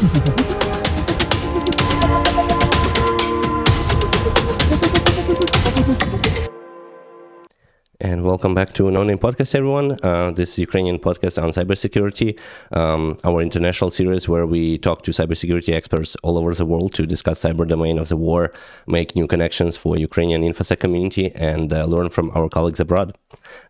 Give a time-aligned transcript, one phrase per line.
[0.00, 0.57] Thank you.
[8.28, 9.96] Welcome back to No Name Podcast, everyone.
[10.02, 12.38] Uh, this is Ukrainian podcast on cybersecurity,
[12.72, 17.06] um, our international series where we talk to cybersecurity experts all over the world to
[17.06, 18.52] discuss cyber domain of the war,
[18.86, 23.16] make new connections for Ukrainian InfoSec community, and uh, learn from our colleagues abroad.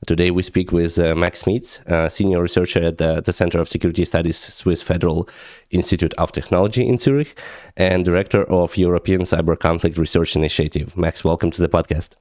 [0.09, 1.71] Today we speak with uh, Max Smeets,
[2.11, 5.29] senior researcher at the, the, Center of Security Studies Swiss Federal
[5.71, 7.41] Institute of Technology in Zurich,
[7.77, 10.97] and director of European Cyber Conflict Research Initiative.
[10.97, 12.17] Max, welcome to the podcast.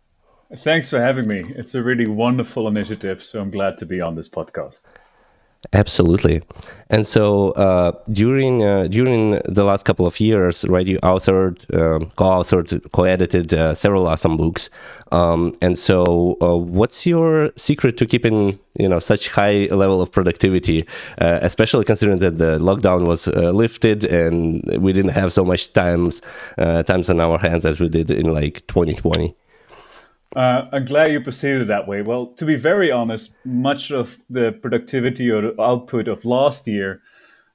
[0.55, 1.43] Thanks for having me.
[1.55, 4.79] It's a really wonderful initiative, so I'm glad to be on this podcast.
[5.73, 6.41] Absolutely,
[6.89, 10.88] and so uh, during uh, during the last couple of years, right?
[10.88, 14.69] You authored, um, co-authored, co-edited uh, several awesome books.
[15.11, 20.09] Um, and so, uh, what's your secret to keeping you know such high level of
[20.11, 25.43] productivity, uh, especially considering that the lockdown was uh, lifted and we didn't have so
[25.43, 26.21] much times
[26.55, 29.35] times on our hands as we did in like 2020?
[30.36, 32.02] Uh, I'm glad you perceived it that way.
[32.02, 37.02] Well, to be very honest, much of the productivity or the output of last year,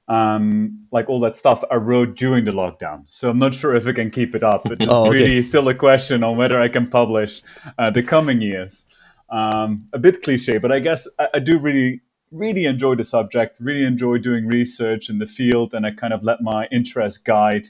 [0.07, 3.03] um, like all that stuff, I wrote during the lockdown.
[3.07, 4.63] So I'm not sure if I can keep it up.
[4.63, 5.11] But it's oh, okay.
[5.11, 7.41] really still a question on whether I can publish
[7.77, 8.87] uh, the coming years.
[9.29, 13.57] Um, a bit cliche, but I guess I, I do really, really enjoy the subject,
[13.59, 17.69] really enjoy doing research in the field, and I kind of let my interest guide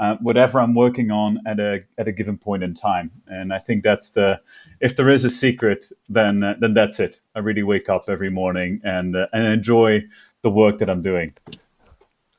[0.00, 3.10] uh, whatever I'm working on at a at a given point in time.
[3.26, 4.40] And I think that's the
[4.80, 7.20] if there is a secret, then uh, then that's it.
[7.34, 10.02] I really wake up every morning and uh, and enjoy
[10.42, 11.34] the work that I'm doing.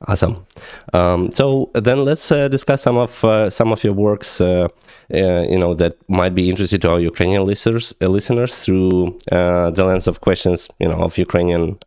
[0.08, 0.44] Awesome.
[0.92, 4.66] Um, so then let's uh, discuss some of uh, some of your works, uh,
[5.08, 10.20] you know, that might be interested to our Ukrainian listeners listeners through the lens of
[10.20, 11.78] questions, you know, of Ukrainian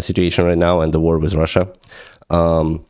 [0.00, 1.70] situation right now and the war with Russia.
[2.30, 2.86] Um,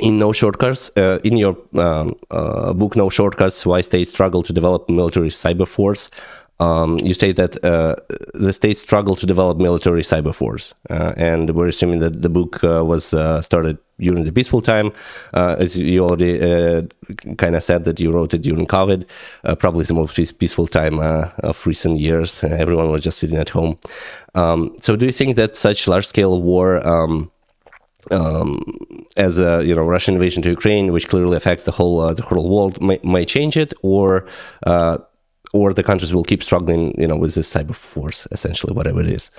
[0.00, 4.52] in No Shortcuts, uh, in your um, uh, book No Shortcuts, Why States Struggle to
[4.52, 6.10] Develop Military Cyber Force,
[6.60, 7.96] um, you say that uh,
[8.34, 10.74] the states struggle to develop military cyber force.
[10.90, 14.92] Uh, and we're assuming that the book uh, was uh, started during the peaceful time.
[15.32, 16.38] as you already
[17.36, 19.08] kind of said that you wrote it during COVID,
[19.58, 22.44] probably the most peaceful time of recent years.
[22.44, 23.78] everyone was just sitting at home.
[24.34, 26.86] Um, so do you think that such large scale war
[28.10, 28.60] um,
[29.16, 32.22] as a you know Russian invasion to Ukraine, which clearly affects the whole uh, the
[32.22, 34.26] whole world, may, may change it, or
[34.66, 34.98] uh,
[35.52, 39.08] or the countries will keep struggling, you know, with this cyber force, essentially, whatever it
[39.08, 39.30] is.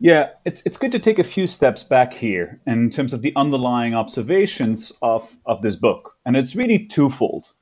[0.00, 3.32] Yeah, it's it's good to take a few steps back here in terms of the
[3.36, 7.52] underlying observations of of this book, and it's really twofold.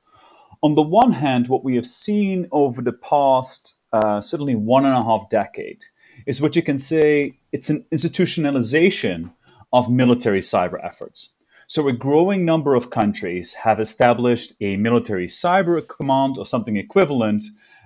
[0.61, 4.95] On the one hand, what we have seen over the past uh, certainly one and
[4.95, 5.85] a half decade
[6.25, 9.31] is what you can say it's an institutionalization
[9.73, 11.33] of military cyber efforts.
[11.67, 17.43] So, a growing number of countries have established a military cyber command or something equivalent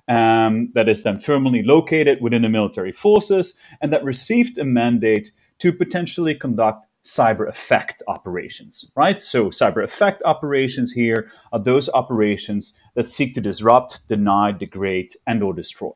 [0.09, 5.31] um, that is then firmly located within the military forces and that received a mandate
[5.59, 9.21] to potentially conduct cyber effect operations, right?
[9.21, 15.53] So, cyber effect operations here are those operations that seek to disrupt, deny, degrade, and/or
[15.53, 15.93] destroy.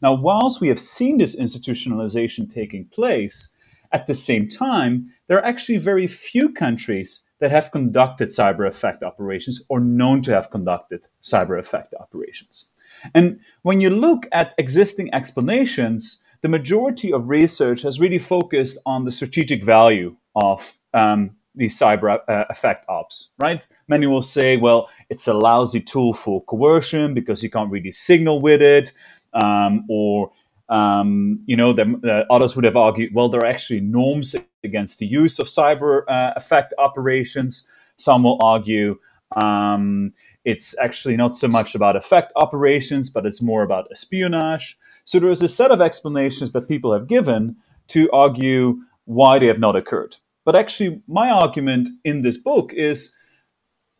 [0.00, 3.51] Now, whilst we have seen this institutionalization taking place,
[3.92, 9.02] at the same time, there are actually very few countries that have conducted cyber effect
[9.02, 12.68] operations or known to have conducted cyber effect operations.
[13.14, 19.04] And when you look at existing explanations, the majority of research has really focused on
[19.04, 23.66] the strategic value of um, these cyber uh, effect ops, right?
[23.88, 28.40] Many will say, well, it's a lousy tool for coercion because you can't really signal
[28.40, 28.92] with it,
[29.34, 30.30] um, or
[30.72, 34.34] um, you know, the, others would have argued, well, there are actually norms
[34.64, 37.68] against the use of cyber uh, effect operations.
[37.96, 38.98] Some will argue
[39.36, 40.12] um,
[40.46, 44.78] it's actually not so much about effect operations, but it's more about espionage.
[45.04, 47.56] So there is a set of explanations that people have given
[47.88, 50.16] to argue why they have not occurred.
[50.44, 53.14] But actually, my argument in this book is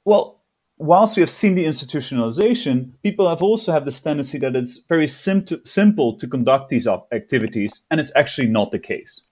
[0.05, 0.42] well,
[0.82, 5.06] whilst we have seen the institutionalization, people have also had this tendency that it's very
[5.06, 9.25] sim- simple to conduct these activities, and it's actually not the case.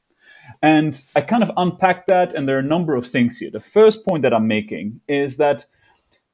[0.62, 3.50] And I kind of unpack that, and there are a number of things here.
[3.50, 5.66] The first point that I'm making is that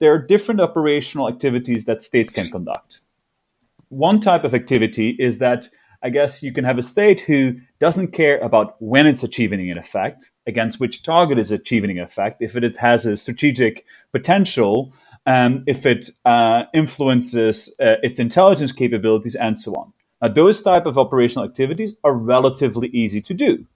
[0.01, 3.01] there are different operational activities that states can conduct.
[3.89, 5.69] One type of activity is that
[6.03, 9.79] I guess you can have a state who doesn't care about when it's achieving an
[9.79, 14.93] effect, against which target is achieving an effect, if it has a strategic potential,
[15.27, 19.93] um, if it uh, influences uh, its intelligence capabilities, and so on.
[20.23, 23.67] Now, those type of operational activities are relatively easy to do.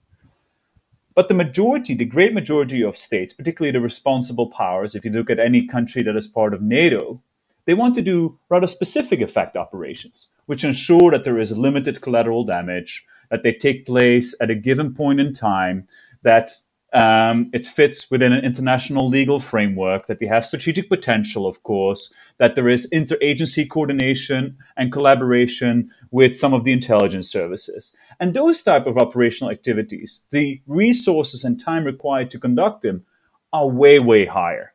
[1.13, 5.29] But the majority, the great majority of states, particularly the responsible powers, if you look
[5.29, 7.21] at any country that is part of NATO,
[7.65, 12.45] they want to do rather specific effect operations, which ensure that there is limited collateral
[12.45, 15.87] damage, that they take place at a given point in time,
[16.23, 16.51] that
[16.93, 22.13] um, it fits within an international legal framework, that they have strategic potential, of course,
[22.37, 27.95] that there is interagency coordination and collaboration with some of the intelligence services.
[28.19, 33.05] And those type of operational activities, the resources and time required to conduct them
[33.53, 34.73] are way, way higher.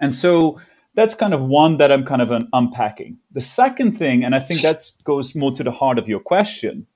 [0.00, 0.60] And so
[0.94, 3.18] that's kind of one that I'm kind of unpacking.
[3.30, 6.86] The second thing, and I think that goes more to the heart of your question,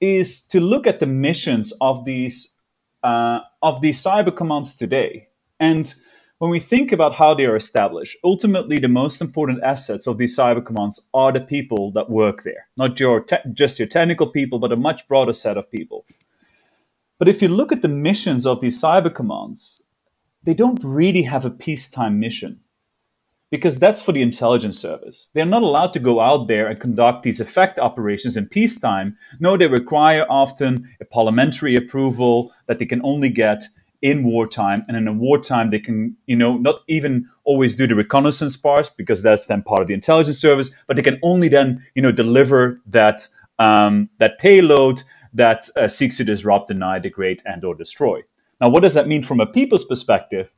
[0.00, 2.54] is to look at the missions of these
[3.02, 5.28] uh, of these cyber commands today.
[5.60, 5.92] And
[6.38, 10.36] when we think about how they are established, ultimately the most important assets of these
[10.36, 14.58] cyber commands are the people that work there, not your te- just your technical people,
[14.58, 16.04] but a much broader set of people.
[17.18, 19.82] But if you look at the missions of these cyber commands,
[20.44, 22.60] they don't really have a peacetime mission
[23.50, 25.28] because that's for the intelligence service.
[25.32, 29.16] They're not allowed to go out there and conduct these effect operations in peacetime.
[29.40, 33.64] No, they require often a parliamentary approval that they can only get
[34.00, 34.84] in wartime.
[34.86, 38.92] And in a wartime, they can, you know, not even always do the reconnaissance part
[38.96, 42.12] because that's then part of the intelligence service, but they can only then, you know,
[42.12, 43.28] deliver that
[43.58, 45.02] um, that payload
[45.32, 48.22] that uh, seeks to disrupt, deny, degrade, and or destroy.
[48.60, 50.50] Now, what does that mean from a people's perspective?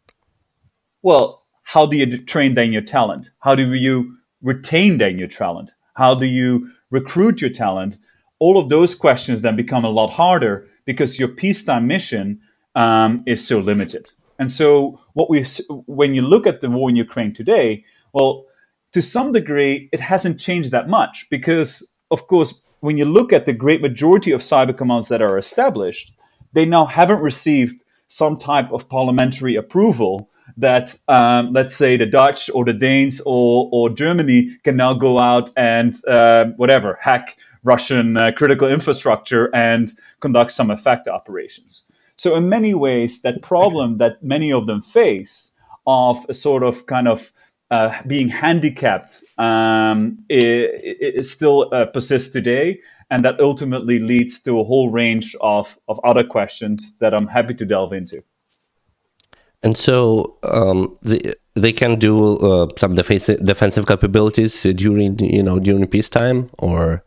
[1.02, 1.39] Well,
[1.70, 3.30] how do you train then your talent?
[3.38, 5.72] How do you retain then your talent?
[5.94, 7.96] How do you recruit your talent?
[8.40, 12.40] All of those questions then become a lot harder because your peacetime mission
[12.74, 14.12] um, is so limited.
[14.36, 15.44] And so, what we
[15.86, 18.46] when you look at the war in Ukraine today, well,
[18.90, 23.46] to some degree, it hasn't changed that much because, of course, when you look at
[23.46, 26.12] the great majority of cyber commands that are established,
[26.52, 32.50] they now haven't received some type of parliamentary approval that um, let's say the Dutch
[32.54, 38.16] or the Danes or, or Germany can now go out and uh, whatever hack Russian
[38.16, 41.84] uh, critical infrastructure and conduct some effect operations.
[42.16, 45.52] So in many ways, that problem that many of them face
[45.86, 47.32] of a sort of kind of
[47.70, 52.80] uh, being handicapped um, it, it still uh, persists today,
[53.10, 57.54] and that ultimately leads to a whole range of, of other questions that I'm happy
[57.54, 58.22] to delve into.
[59.62, 65.58] And so um, they, they can do uh, some defensive defensive capabilities during you know
[65.58, 67.04] during peacetime, or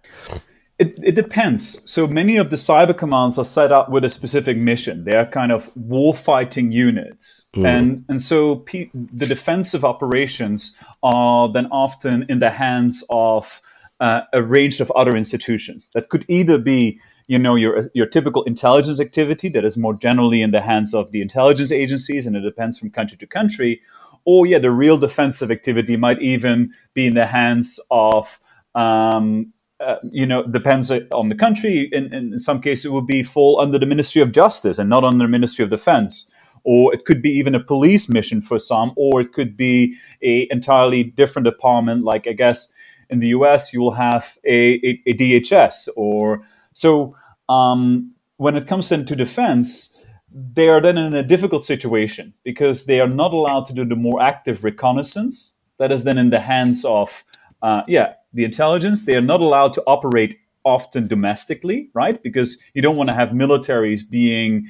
[0.80, 1.90] it, it depends.
[1.90, 5.06] So many of the cyber commands are set up with a specific mission.
[5.06, 7.66] They are kind of war fighting units, mm.
[7.66, 13.62] and and so pe- the defensive operations are then often in the hands of
[14.00, 18.44] uh, a range of other institutions that could either be you know your your typical
[18.44, 22.42] intelligence activity that is more generally in the hands of the intelligence agencies and it
[22.42, 23.82] depends from country to country.
[24.26, 28.40] Or yeah the real defensive activity might even be in the hands of
[28.76, 31.90] um, uh, you know depends on the country.
[31.92, 35.04] In, in some cases it would be fall under the ministry of justice and not
[35.04, 36.30] under the ministry of defense.
[36.66, 40.48] Or it could be even a police mission for some or it could be a
[40.50, 42.04] entirely different department.
[42.04, 42.72] Like i guess
[43.10, 46.42] in the us you will have a, a, a dhs or
[46.74, 47.16] so
[47.50, 49.98] um, when it comes into defense,
[50.32, 53.96] they are then in a difficult situation because they are not allowed to do the
[53.96, 57.24] more active reconnaissance that is then in the hands of,
[57.62, 59.06] uh, yeah, the intelligence.
[59.06, 62.22] They are not allowed to operate often domestically, right?
[62.22, 64.68] Because you don't want to have militaries being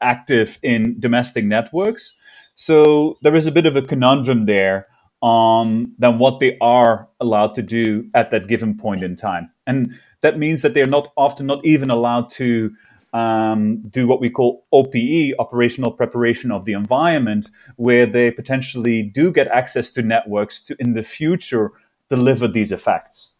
[0.00, 2.16] active in domestic networks.
[2.54, 4.86] So there is a bit of a conundrum there
[5.20, 9.50] on than what they are allowed to do at that given point in time.
[9.66, 12.74] And that means that they're not often not even allowed to
[13.12, 19.32] um, do what we call OPE, operational preparation of the environment, where they potentially do
[19.32, 21.72] get access to networks to in the future
[22.10, 23.34] deliver these effects.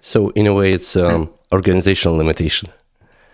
[0.00, 2.68] So, in a way, it's um, organizational limitation.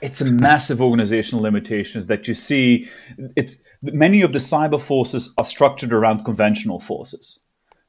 [0.01, 2.89] It's a massive organizational limitations that you see.
[3.37, 7.41] It's many of the cyber forces are structured around conventional forces,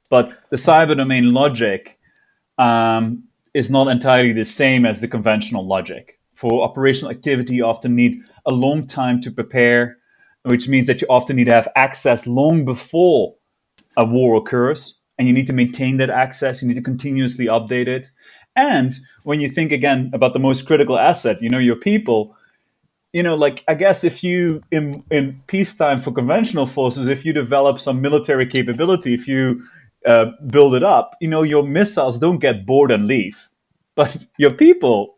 [0.10, 2.00] but the cyber domain logic
[2.58, 3.24] um,
[3.54, 6.20] is not entirely the same as the conventional logic.
[6.34, 9.98] For operational activity, you often need a long time to prepare,
[10.44, 13.36] which means that you often need to have access long before
[13.98, 16.62] a war occurs, and you need to maintain that access.
[16.62, 18.10] You need to continuously update it.
[18.56, 18.94] And
[19.24, 22.36] when you think again about the most critical asset, you know, your people,
[23.14, 27.34] you know, like I guess if you in in peacetime for conventional forces, if you
[27.34, 29.64] develop some military capability, if you
[30.06, 33.50] uh, build it up, you know, your missiles don't get bored and leave,
[33.96, 35.18] but your people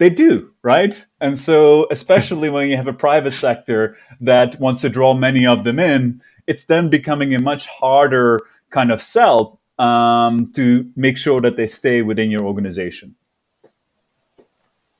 [0.00, 1.06] they do, right?
[1.20, 5.62] And so, especially when you have a private sector that wants to draw many of
[5.62, 11.42] them in, it's then becoming a much harder kind of sell um, to make sure
[11.42, 13.14] that they stay within your organization.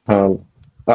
[0.07, 0.45] Um,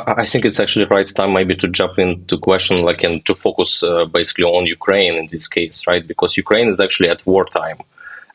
[0.07, 3.83] I think it's actually right time maybe to jump into question like and to focus
[3.83, 6.05] uh, basically on Ukraine in this case, right?
[6.05, 7.79] Because Ukraine is actually at wartime,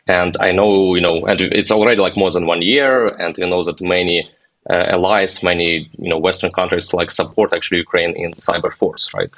[0.06, 3.48] and I know you know, and it's already like more than one year, and we
[3.48, 4.30] know that many
[4.68, 9.34] uh, allies, many you know Western countries like support actually Ukraine in cyber force, right?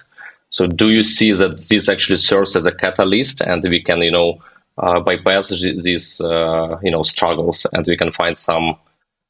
[0.50, 4.10] So do you see that this actually serves as a catalyst, and we can you
[4.10, 4.38] know
[4.78, 5.48] uh, bypass
[5.88, 8.76] these uh, you know struggles, and we can find some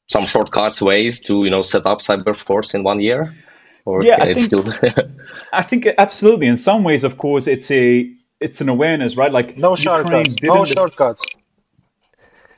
[0.07, 3.33] some shortcuts ways to you know set up cyber force in one year?
[3.85, 4.63] Or yeah, I think, still...
[5.53, 6.47] I think absolutely.
[6.47, 9.31] In some ways, of course, it's a it's an awareness, right?
[9.31, 11.25] Like no shortcuts, no shortcuts.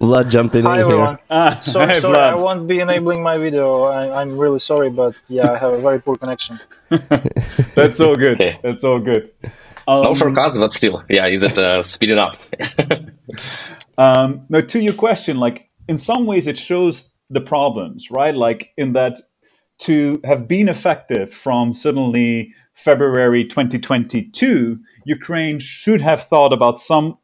[0.00, 1.14] Vlad jumping Hi, in everyone.
[1.14, 1.18] here.
[1.30, 3.84] Ah, sorry, hi, sorry, I won't be enabling my video.
[3.84, 6.58] I, am really sorry, but yeah, I have a very poor connection.
[7.76, 8.40] That's all good.
[8.40, 8.58] Okay.
[8.64, 9.30] That's all good.
[9.86, 12.42] Um, no shortcuts, but still, yeah, is it uh, speeding up?
[13.96, 18.34] um, now, to your question, like in some ways, it shows the problems, right?
[18.34, 19.20] Like in that
[19.78, 27.18] to have been effective from suddenly February 2022, Ukraine should have thought about some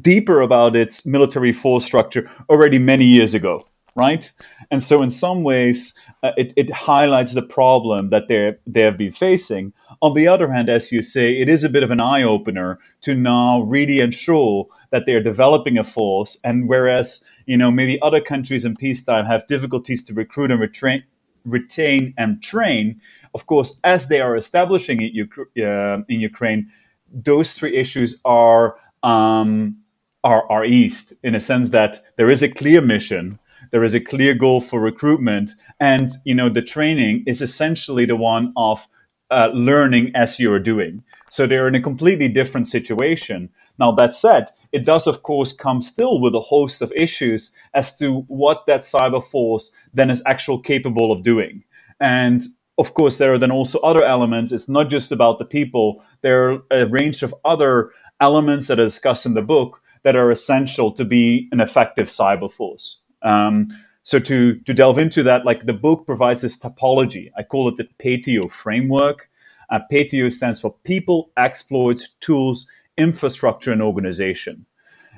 [0.00, 4.30] deeper about its military force structure already many years ago, right?
[4.70, 8.98] And so, in some ways, uh, it, it highlights the problem that they they have
[8.98, 9.72] been facing.
[10.02, 12.78] On the other hand, as you say, it is a bit of an eye opener
[13.02, 16.38] to now really ensure that they are developing a force.
[16.44, 21.02] And whereas you know maybe other countries in peacetime have difficulties to recruit and retrain,
[21.44, 23.00] retain and train,
[23.34, 25.12] of course, as they are establishing it
[25.58, 26.70] uh, in Ukraine,
[27.12, 29.78] those three issues are um,
[30.22, 33.40] are, are east in a sense that there is a clear mission,
[33.72, 38.16] there is a clear goal for recruitment, and you know the training is essentially the
[38.16, 38.86] one of
[39.30, 41.02] uh, learning as you're doing.
[41.30, 43.50] So they're in a completely different situation.
[43.80, 47.96] Now that said, it does of course come still with a host of issues as
[47.98, 51.64] to what that cyber force then is actually capable of doing.
[51.98, 52.42] And
[52.78, 54.52] of course, there are then also other elements.
[54.52, 56.02] It's not just about the people.
[56.22, 60.30] There are a range of other elements that are discussed in the book that are
[60.30, 63.00] essential to be an effective cyber force.
[63.22, 63.68] Um,
[64.02, 67.30] so to to delve into that, like the book provides this topology.
[67.36, 69.28] I call it the PETIO framework.
[69.68, 72.66] Uh, PETIO stands for people, exploits, tools,
[73.00, 74.66] infrastructure, and organization.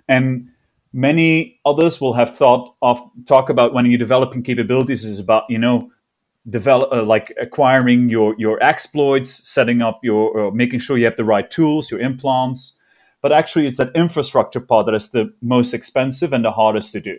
[0.08, 0.48] And
[0.92, 5.58] many others will have thought of talk about when you're developing capabilities is about you
[5.58, 5.90] know
[6.48, 11.16] develop uh, like acquiring your your exploits, setting up your uh, making sure you have
[11.16, 12.78] the right tools, your implants,
[13.20, 17.00] but actually it's that infrastructure part that is the most expensive and the hardest to
[17.00, 17.16] do.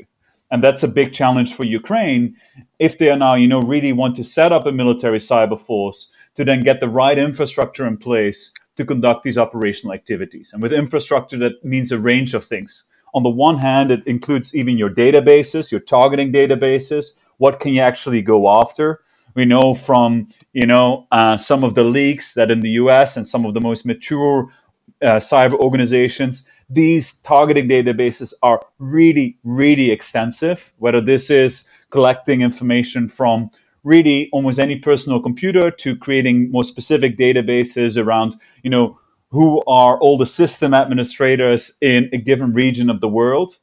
[0.51, 2.35] And that's a big challenge for Ukraine
[2.77, 6.13] if they are now, you know, really want to set up a military cyber force
[6.35, 10.51] to then get the right infrastructure in place to conduct these operational activities.
[10.53, 12.83] And with infrastructure, that means a range of things.
[13.13, 17.17] On the one hand, it includes even your databases, your targeting databases.
[17.37, 19.01] What can you actually go after?
[19.35, 23.17] We know from you know uh, some of the leaks that in the U.S.
[23.17, 24.51] and some of the most mature
[25.01, 30.73] uh, cyber organizations, these targeting databases are really, really extensive.
[30.77, 33.51] Whether this is collecting information from
[33.83, 38.99] really almost any personal computer to creating more specific databases around, you know,
[39.33, 43.57] who are all the system administrators in a given region of the world.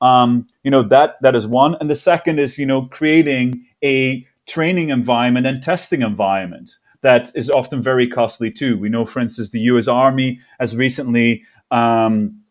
[0.00, 4.26] Um, you know that that is one, and the second is you know creating a
[4.46, 8.78] training environment and testing environment that is often very costly too.
[8.78, 9.88] We know, for instance, the U.S.
[9.88, 12.42] Army has recently um,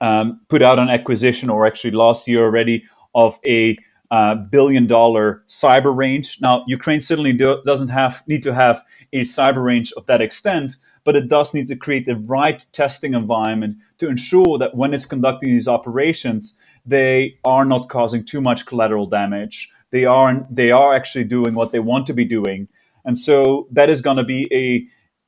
[0.00, 3.76] um, put out an acquisition, or actually last year already, of a
[4.10, 6.38] uh, billion dollar cyber range.
[6.40, 10.76] Now, Ukraine certainly do, doesn't have need to have a cyber range of that extent,
[11.04, 15.06] but it does need to create the right testing environment to ensure that when it's
[15.06, 19.70] conducting these operations, they are not causing too much collateral damage.
[19.90, 22.68] They are they are actually doing what they want to be doing,
[23.04, 24.86] and so that is going to be a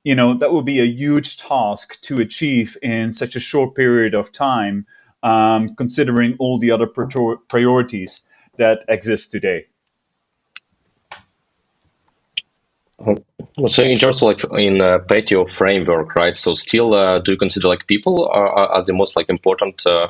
[0.08, 4.14] you know that would be a huge task to achieve in such a short period
[4.14, 4.87] of time,
[5.23, 6.87] um, considering all the other
[7.49, 9.66] priorities that exists today.
[13.68, 16.36] So in terms of like in uh, PETIO framework, right?
[16.36, 20.08] So still, uh, do you consider like people are, are the most like important uh,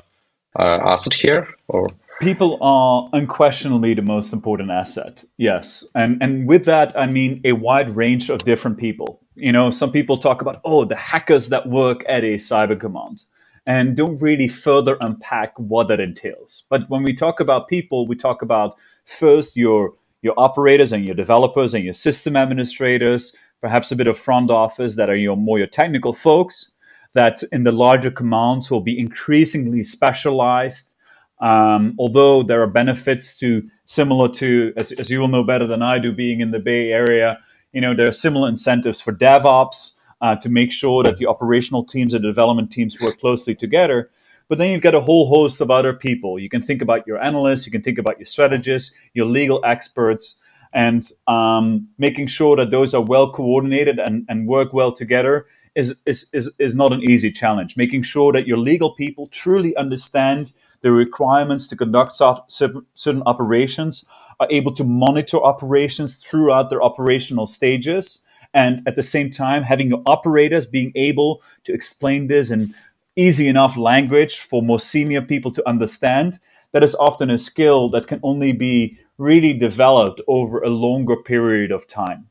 [0.58, 1.86] uh, asset here, or?
[2.20, 5.24] People are unquestionably the most important asset.
[5.36, 5.86] Yes.
[5.94, 9.20] And and with that I mean a wide range of different people.
[9.34, 13.22] You know, some people talk about oh, the hackers that work at a cyber command
[13.68, 16.64] and don't really further unpack what that entails.
[16.70, 21.14] But when we talk about people, we talk about first your your operators and your
[21.14, 25.58] developers and your system administrators, perhaps a bit of front office that are your more
[25.58, 26.74] your technical folks
[27.14, 30.94] that in the larger commands will be increasingly specialized.
[31.40, 35.82] Um, although there are benefits to similar to as, as you will know better than
[35.82, 37.38] I do being in the Bay Area,
[37.72, 41.84] you know there are similar incentives for DevOps uh, to make sure that the operational
[41.84, 44.10] teams and the development teams work closely together.
[44.48, 46.38] But then you've got a whole host of other people.
[46.38, 50.40] You can think about your analysts, you can think about your strategists, your legal experts,
[50.72, 56.00] and um, making sure that those are well coordinated and, and work well together is,
[56.06, 57.76] is, is, is not an easy challenge.
[57.76, 64.06] Making sure that your legal people truly understand the requirements to conduct certain operations,
[64.40, 68.24] are able to monitor operations throughout their operational stages,
[68.58, 71.30] and at the same time having your operators being able
[71.64, 72.74] to explain this in
[73.14, 76.38] easy enough language for more senior people to understand.
[76.72, 81.70] That is often a skill that can only be really developed over a longer period
[81.72, 82.28] of time.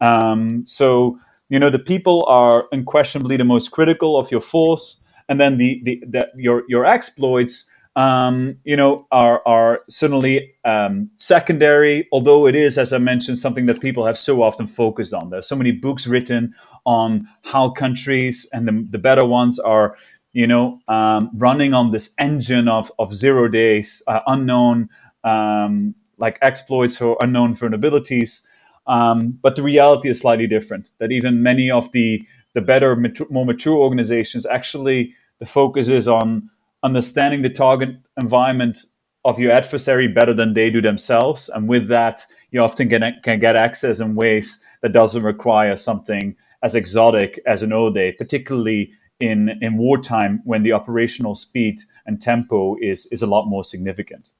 [0.00, 5.40] Um, so, you know, the people are unquestionably the most critical of your force, and
[5.40, 12.08] then the, the, the your your exploits, um, you know, are are certainly um, secondary.
[12.12, 15.30] Although it is, as I mentioned, something that people have so often focused on.
[15.30, 19.96] There's so many books written on how countries and the, the better ones are
[20.32, 24.88] you know, um, running on this engine of, of zero days, uh, unknown,
[25.24, 28.42] um, like exploits or unknown vulnerabilities.
[28.86, 30.90] Um, but the reality is slightly different.
[30.98, 32.94] That even many of the the better,
[33.30, 36.50] more mature organizations actually the focus is on
[36.82, 38.78] understanding the target environment
[39.24, 43.40] of your adversary better than they do themselves, and with that, you often can can
[43.40, 49.50] get access in ways that doesn't require something as exotic as an O-Day, particularly in
[49.60, 54.32] in wartime when the operational speed and tempo is is a lot more significant.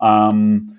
[0.00, 0.78] Um,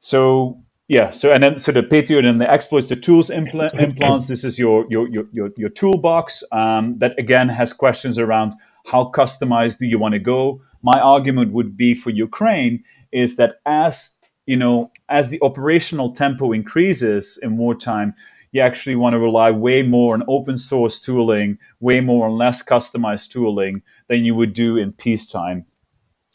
[0.00, 4.28] so yeah, so and then so the Patriot and the exploits, the tools impl- implants.
[4.28, 9.10] This is your your your your, your toolbox um, that again has questions around how
[9.14, 10.62] customized do you want to go.
[10.82, 16.52] My argument would be for Ukraine is that as you know as the operational tempo
[16.52, 18.14] increases in wartime,
[18.52, 22.62] you actually want to rely way more on open source tooling, way more on less
[22.62, 25.66] customized tooling than you would do in peacetime.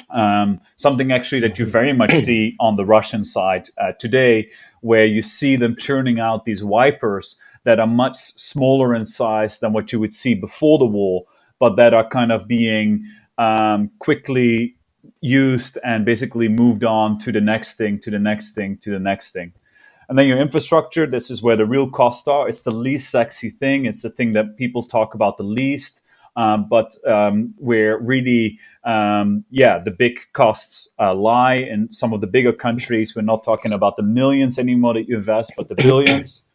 [0.09, 4.49] Um, something actually that you very much see on the Russian side uh, today,
[4.81, 9.73] where you see them churning out these wipers that are much smaller in size than
[9.73, 11.25] what you would see before the war,
[11.59, 13.05] but that are kind of being
[13.37, 14.75] um, quickly
[15.21, 18.99] used and basically moved on to the next thing, to the next thing, to the
[18.99, 19.53] next thing.
[20.07, 22.49] And then your infrastructure, this is where the real costs are.
[22.49, 23.85] It's the least sexy thing.
[23.85, 26.03] It's the thing that people talk about the least.
[26.35, 32.21] Um, but um, where really, um, yeah, the big costs uh, lie in some of
[32.21, 33.15] the bigger countries.
[33.15, 36.47] We're not talking about the millions anymore that you invest, but the billions.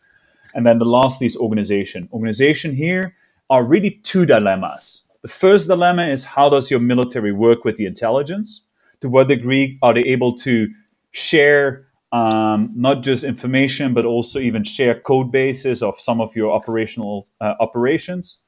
[0.55, 2.09] and then the last is organization.
[2.12, 3.14] Organization here
[3.51, 5.03] are really two dilemmas.
[5.23, 8.63] The first dilemma is how does your military work with the intelligence?
[9.01, 10.69] To what degree are they able to
[11.13, 16.53] share um, not just information, but also even share code bases of some of your
[16.53, 18.41] operational uh, operations.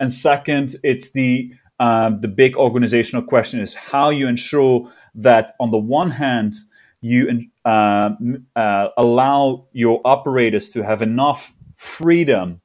[0.00, 5.70] And second, it's the um, the big organizational question is how you ensure that on
[5.70, 6.54] the one hand
[7.00, 8.10] you uh,
[8.56, 12.60] uh, allow your operators to have enough freedom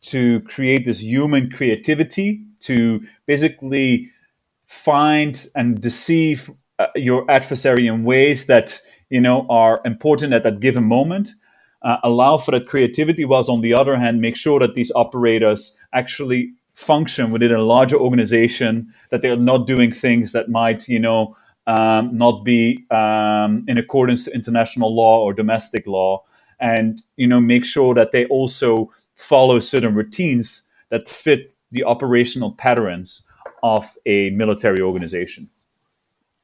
[0.00, 4.10] to create this human creativity to basically
[4.66, 8.80] find and deceive uh, your adversary in ways that
[9.10, 11.30] you know, are important at that given moment.
[11.82, 15.78] Uh, allow for that creativity, whilst on the other hand, make sure that these operators
[15.92, 21.36] actually function within a larger organization, that they're not doing things that might, you know,
[21.66, 26.22] um, not be um, in accordance to international law or domestic law,
[26.58, 32.52] and you know, make sure that they also follow certain routines that fit the operational
[32.52, 33.26] patterns
[33.62, 35.50] of a military organization.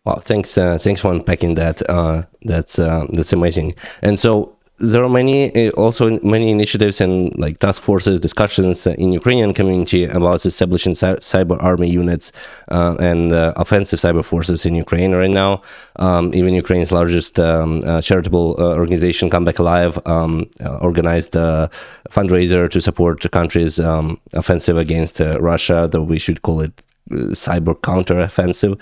[0.04, 1.88] Well, thanks, uh, thanks for unpacking that.
[1.88, 3.74] Uh, that's uh, that's amazing.
[4.02, 9.12] And so there are many, uh, also many initiatives and like task forces discussions in
[9.12, 12.32] Ukrainian community about establishing cyber army units
[12.72, 15.62] uh, and uh, offensive cyber forces in Ukraine right now.
[15.96, 21.70] Um, even Ukraine's largest um, charitable organization, Come Back Alive, um, organized a
[22.10, 25.88] fundraiser to support the country's um, offensive against Russia.
[25.90, 28.74] Though we should call it cyber counter offensive.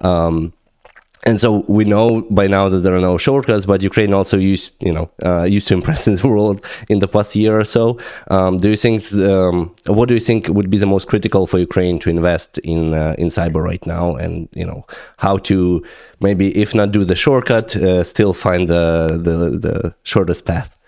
[0.00, 0.52] Um,
[1.26, 4.72] and so we know by now that there are no shortcuts, but Ukraine also used,
[4.80, 7.98] you know, uh, used to impress the world in the past year or so.
[8.30, 9.12] Um, do you think?
[9.12, 12.94] Um, what do you think would be the most critical for Ukraine to invest in
[12.94, 14.16] uh, in cyber right now?
[14.16, 14.86] And you know,
[15.18, 15.84] how to
[16.20, 20.78] maybe, if not do the shortcut, uh, still find the, the the shortest path.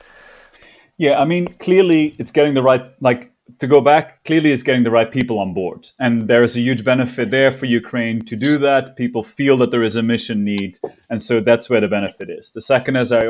[0.96, 4.84] Yeah, I mean, clearly it's getting the right like to go back, clearly it's getting
[4.84, 5.88] the right people on board.
[5.98, 8.96] And there is a huge benefit there for Ukraine to do that.
[8.96, 10.78] People feel that there is a mission need.
[11.10, 12.52] And so that's where the benefit is.
[12.52, 13.24] The second, as I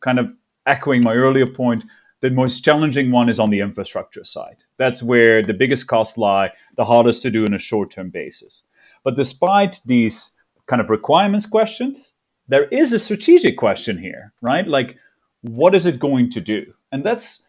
[0.00, 0.34] kind of
[0.66, 1.84] echoing my earlier point,
[2.20, 4.64] the most challenging one is on the infrastructure side.
[4.76, 8.64] That's where the biggest costs lie, the hardest to do on a short term basis.
[9.04, 10.34] But despite these
[10.66, 12.12] kind of requirements questions,
[12.48, 14.66] there is a strategic question here, right?
[14.66, 14.96] Like,
[15.42, 16.74] what is it going to do?
[16.90, 17.44] And that's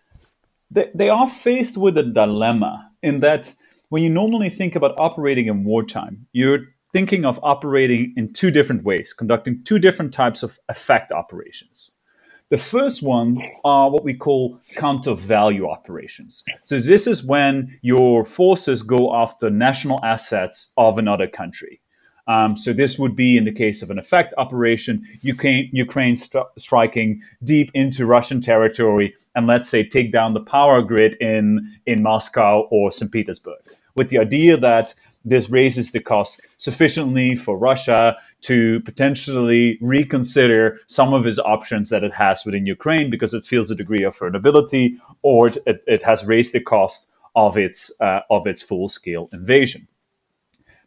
[0.72, 3.56] they, they are faced with a dilemma in that
[3.90, 8.84] when you normally think about operating in wartime, you're thinking of operating in two different
[8.84, 11.92] ways, conducting two different types of effect operations.
[12.50, 16.44] The first one are what we call counter value operations.
[16.64, 21.82] So, this is when your forces go after national assets of another country.
[22.30, 26.46] Um, so this would be in the case of an effect operation, Ukraine, Ukraine st-
[26.58, 32.04] striking deep into Russian territory and let's say take down the power grid in, in
[32.04, 33.12] Moscow or St.
[33.12, 33.58] Petersburg,
[33.96, 34.94] with the idea that
[35.26, 42.04] this raises the cost sufficiently for Russia to potentially reconsider some of its options that
[42.04, 46.28] it has within Ukraine because it feels a degree of vulnerability or it, it has
[46.28, 49.88] raised the cost of its, uh, of its full scale invasion.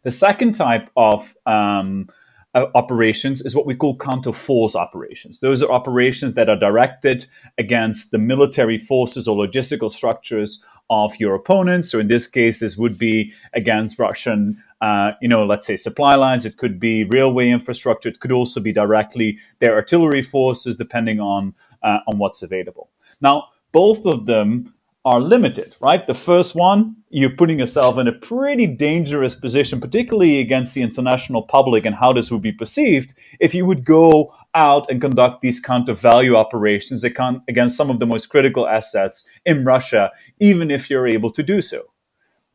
[0.03, 2.07] The second type of um,
[2.55, 5.39] uh, operations is what we call counter force operations.
[5.39, 7.25] Those are operations that are directed
[7.57, 11.89] against the military forces or logistical structures of your opponents.
[11.89, 16.15] So in this case, this would be against Russian, uh, you know, let's say supply
[16.15, 16.45] lines.
[16.45, 18.09] It could be railway infrastructure.
[18.09, 22.89] It could also be directly their artillery forces, depending on uh, on what's available.
[23.21, 24.73] Now, both of them
[25.05, 26.05] are limited, right?
[26.05, 31.43] The first one, you're putting yourself in a pretty dangerous position, particularly against the international
[31.43, 35.59] public and how this would be perceived if you would go out and conduct these
[35.59, 41.07] counter value operations against some of the most critical assets in Russia, even if you're
[41.07, 41.83] able to do so.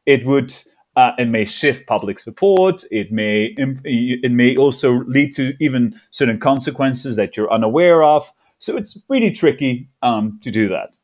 [0.05, 0.53] It would.
[0.97, 2.83] Uh, it may shift public support.
[2.91, 8.33] It may it may also lead to even certain consequences that you're unaware of.
[8.59, 10.98] So it's really tricky um, to do that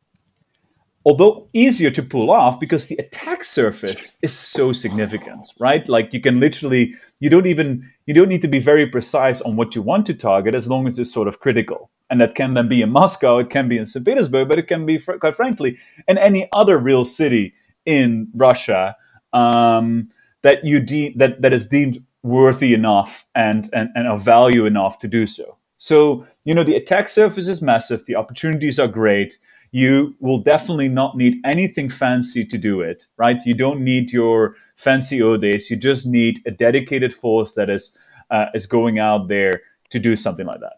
[1.04, 5.86] although easier to pull off because the attack surface is so significant, right?
[5.88, 9.56] Like you can literally, you don't even, you don't need to be very precise on
[9.56, 11.90] what you want to target as long as it's sort of critical.
[12.08, 14.04] And that can then be in Moscow, it can be in St.
[14.04, 15.76] Petersburg, but it can be, quite frankly,
[16.08, 18.96] in any other real city in Russia
[19.32, 20.08] um,
[20.42, 24.98] that you de- that that is deemed worthy enough and, and and of value enough
[25.00, 25.58] to do so.
[25.76, 29.38] So you know the attack surface is massive, the opportunities are great
[29.74, 33.38] you will definitely not need anything fancy to do it, right?
[33.44, 35.68] You don't need your fancy O-Days.
[35.68, 37.98] You just need a dedicated force that is
[38.30, 40.76] uh, is going out there to do something like that.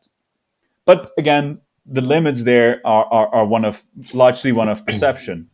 [0.86, 5.50] But again, the limits there are, are, are one of largely one of perception.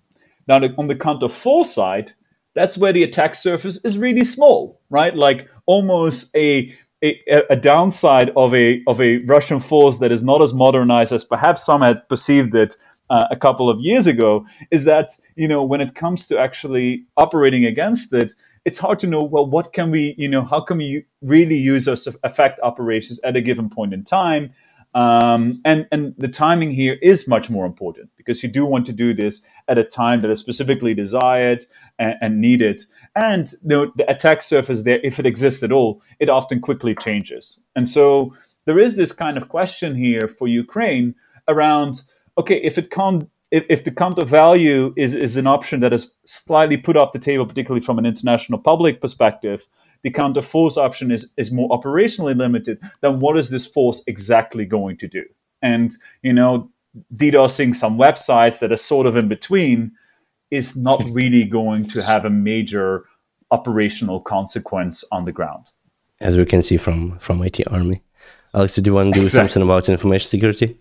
[0.46, 2.12] Now, on the counter force side,
[2.54, 5.16] that's where the attack surface is really small, right?
[5.16, 6.72] Like almost a
[7.04, 11.24] a, a, downside of a of a Russian force that is not as modernized as
[11.24, 12.76] perhaps some had perceived it
[13.12, 17.04] uh, a couple of years ago is that you know when it comes to actually
[17.16, 20.78] operating against it it's hard to know well what can we you know how can
[20.78, 24.52] we really use those affect operations at a given point in time?
[24.94, 28.92] Um, and and the timing here is much more important because you do want to
[28.92, 31.64] do this at a time that is specifically desired
[31.98, 32.82] and, and needed.
[33.16, 36.94] And you know, the attack surface there if it exists at all it often quickly
[36.94, 37.58] changes.
[37.74, 38.34] And so
[38.66, 41.14] there is this kind of question here for ukraine
[41.48, 42.02] around
[42.38, 46.16] okay, if it can't if, if the counter value is, is an option that is
[46.24, 49.68] slightly put off the table, particularly from an international public perspective,
[50.02, 54.64] the counter force option is, is more operationally limited, then what is this force exactly
[54.64, 55.22] going to do?
[55.60, 56.70] And, you know,
[57.14, 59.92] DDoSing some websites that are sort of in between
[60.50, 61.12] is not hmm.
[61.12, 63.04] really going to have a major
[63.50, 65.66] operational consequence on the ground.
[66.20, 68.02] As we can see from, from IT Army.
[68.54, 69.48] Alex, do you want to do exactly.
[69.48, 70.76] something about information security?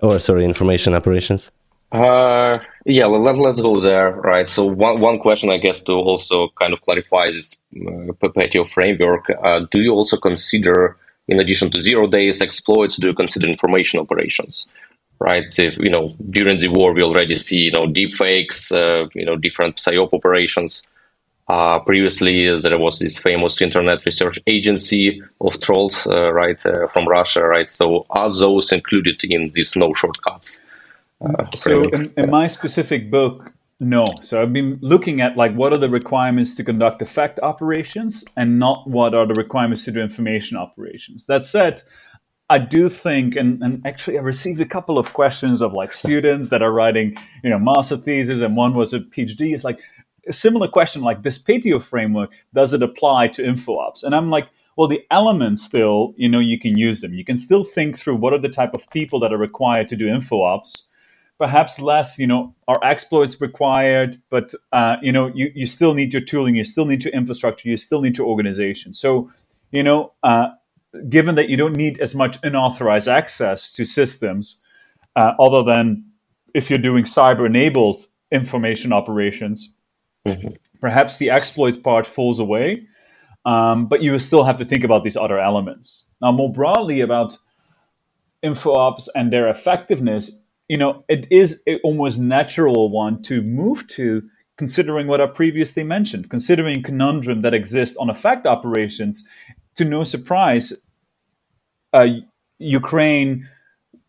[0.00, 1.50] Or sorry, information operations?
[1.92, 4.48] Uh, yeah, let, let's go there, right?
[4.48, 9.30] So one, one question, I guess, to also kind of clarify this uh, Perpetio framework,
[9.42, 10.96] uh, do you also consider,
[11.28, 14.66] in addition to zero days exploits, do you consider information operations?
[15.18, 19.06] Right, if you know during the war we already see you know deep fakes, uh,
[19.14, 20.82] you know different psyop operations.
[21.48, 27.06] Uh, previously, there was this famous internet research agency of trolls, uh, right, uh, from
[27.06, 27.68] Russia, right?
[27.70, 30.60] So, are those included in these no shortcuts?
[31.24, 34.06] Uh, so, in, in, my specific book, no.
[34.22, 38.58] So, I've been looking at like what are the requirements to conduct effect operations, and
[38.58, 41.26] not what are the requirements to do information operations.
[41.26, 41.84] That said,
[42.48, 46.48] I do think, and, and actually, I received a couple of questions of like students
[46.50, 49.54] that are writing, you know, master thesis, and one was a PhD.
[49.54, 49.80] It's like
[50.26, 54.02] a similar question, like this PETIO framework, does it apply to info ops?
[54.02, 57.14] And I'm like, well, the elements still, you know, you can use them.
[57.14, 59.96] You can still think through what are the type of people that are required to
[59.96, 60.88] do info ops.
[61.38, 66.12] Perhaps less, you know, are exploits required, but uh, you know, you, you still need
[66.12, 68.94] your tooling, you still need your infrastructure, you still need your organization.
[68.94, 69.30] So,
[69.70, 70.48] you know, uh,
[71.08, 74.62] given that you don't need as much unauthorized access to systems,
[75.14, 76.04] uh, other than
[76.54, 79.75] if you're doing cyber enabled information operations,
[80.26, 80.48] mm-hmm.
[80.80, 82.86] perhaps the exploits part falls away.
[83.44, 86.08] Um, but you still have to think about these other elements.
[86.20, 87.38] Now, more broadly about
[88.42, 93.86] info ops and their effectiveness, you know, it is an almost natural one to move
[93.88, 99.24] to considering what I previously mentioned, considering conundrum that exists on effect operations.
[99.76, 100.72] To no surprise,
[101.92, 102.06] uh,
[102.58, 103.48] Ukraine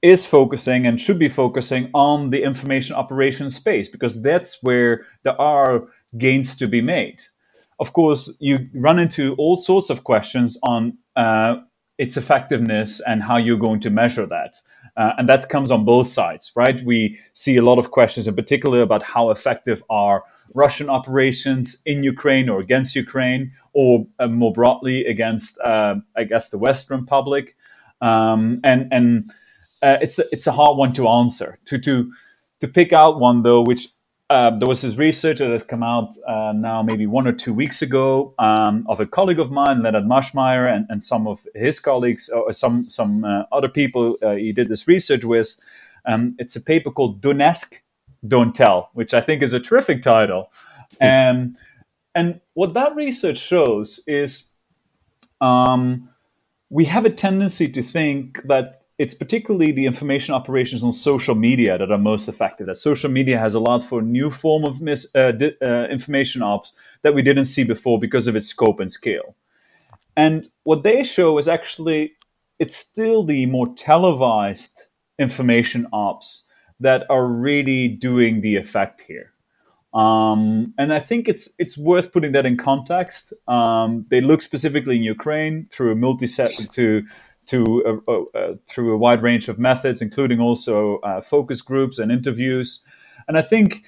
[0.01, 5.39] is focusing and should be focusing on the information operations space because that's where there
[5.39, 7.23] are gains to be made.
[7.79, 11.57] Of course, you run into all sorts of questions on uh,
[11.97, 14.61] its effectiveness and how you're going to measure that.
[14.95, 16.81] Uh, and that comes on both sides, right?
[16.81, 20.23] We see a lot of questions in particular about how effective are
[20.55, 26.49] Russian operations in Ukraine or against Ukraine, or uh, more broadly against, uh, I guess,
[26.49, 27.55] the Western public
[28.01, 29.31] um, and and
[29.81, 31.59] uh, it's a, it's a hard one to answer.
[31.65, 32.11] To to
[32.61, 33.87] to pick out one though, which
[34.29, 37.53] uh, there was this research that has come out uh, now maybe one or two
[37.53, 41.79] weeks ago um, of a colleague of mine, Lennart Maschmeyer, and, and some of his
[41.79, 45.57] colleagues, or some some uh, other people uh, he did this research with.
[46.05, 47.81] Um, it's a paper called Donetsk,
[48.27, 50.51] Don't Tell, which I think is a terrific title.
[50.99, 51.57] And
[52.13, 54.49] and what that research shows is
[55.39, 56.09] um,
[56.69, 61.77] we have a tendency to think that it's particularly the information operations on social media
[61.77, 62.65] that are most effective.
[62.67, 66.41] That social media has allowed for a new form of mis- uh, di- uh, information
[66.41, 69.35] ops that we didn't see before because of its scope and scale.
[70.15, 72.13] And what they show is actually
[72.59, 74.83] it's still the more televised
[75.19, 76.45] information ops
[76.79, 79.31] that are really doing the effect here.
[79.93, 83.33] Um, and I think it's it's worth putting that in context.
[83.47, 87.03] Um, they look specifically in Ukraine through a multi-set to
[87.47, 92.83] to a, through a wide range of methods, including also uh, focus groups and interviews.
[93.27, 93.83] And I think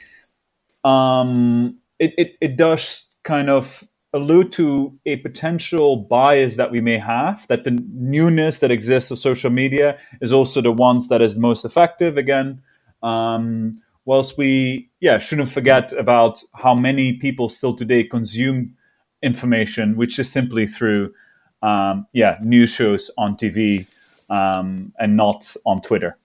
[0.83, 6.97] um, it, it, it does kind of allude to a potential bias that we may
[6.97, 11.37] have that the newness that exists of social media is also the ones that is
[11.37, 12.59] most effective again
[13.03, 18.75] um, whilst we yeah shouldn't forget about how many people still today consume
[19.21, 21.13] information, which is simply through
[21.61, 23.87] um, yeah news shows on TV
[24.29, 26.17] um, and not on Twitter.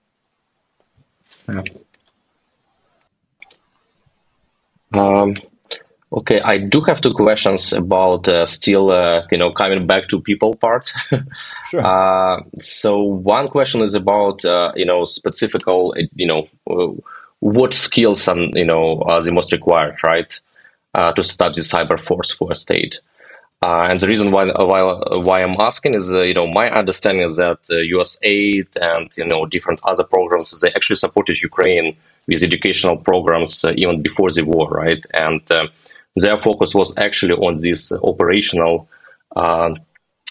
[1.48, 1.62] Yeah.
[4.92, 5.34] Um,
[6.12, 10.20] okay, I do have two questions about uh, still, uh, you know, coming back to
[10.20, 10.92] people part.
[11.70, 11.80] sure.
[11.84, 15.62] Uh, so one question is about, uh, you know, specific,
[16.14, 16.48] you know,
[17.44, 20.40] what skills and you know are the most required, right,
[20.94, 23.00] uh, to set up the cyber force for a state.
[23.64, 24.80] Uh, and the reason why why,
[25.26, 27.60] why I'm asking is, uh, you know, my understanding is that.
[27.70, 27.78] Uh,
[28.22, 31.96] aid and you know different other programs they actually supported Ukraine
[32.28, 35.02] with educational programs uh, even before the war, right?
[35.14, 35.66] And uh,
[36.16, 38.74] their focus was actually on this operational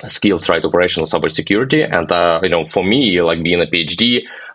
[0.08, 0.64] skills, right?
[0.72, 1.82] Operational cybersecurity.
[1.98, 2.08] And
[2.46, 4.04] you know, for me, like being a PhD,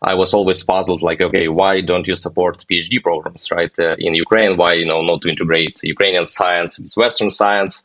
[0.03, 4.15] I was always puzzled, like, okay, why don't you support PhD programs, right, uh, in
[4.15, 4.57] Ukraine?
[4.57, 7.83] Why, you know, not to integrate Ukrainian science with Western science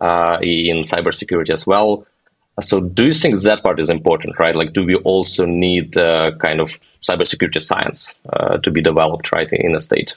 [0.00, 2.06] uh, in cybersecurity as well?
[2.60, 4.56] So, do you think that part is important, right?
[4.56, 9.48] Like, do we also need uh, kind of cybersecurity science uh, to be developed, right,
[9.52, 10.14] in the state?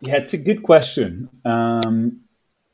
[0.00, 1.28] Yeah, it's a good question.
[1.44, 2.20] Um,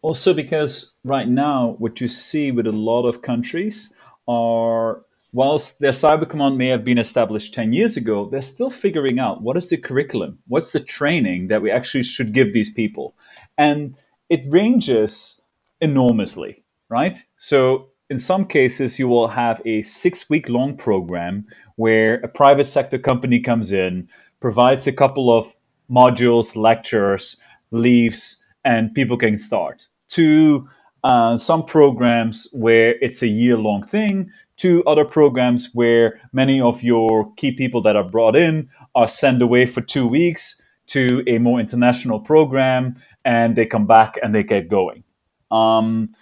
[0.02, 3.92] also, because right now, what you see with a lot of countries
[4.26, 9.18] are whilst their cyber command may have been established 10 years ago, they're still figuring
[9.18, 13.14] out what is the curriculum, what's the training that we actually should give these people.
[13.56, 13.96] And
[14.28, 15.39] it ranges
[15.80, 17.24] enormously, right?
[17.36, 22.66] So in some cases, you will have a six week long program where a private
[22.66, 24.08] sector company comes in,
[24.40, 25.54] provides a couple of
[25.90, 27.36] modules, lectures,
[27.70, 30.68] leaves, and people can start, to
[31.04, 36.82] uh, some programs where it's a year long thing, to other programs where many of
[36.82, 41.38] your key people that are brought in are sent away for two weeks to a
[41.38, 45.02] more international program and they come back and they get going.
[45.50, 46.12] Um,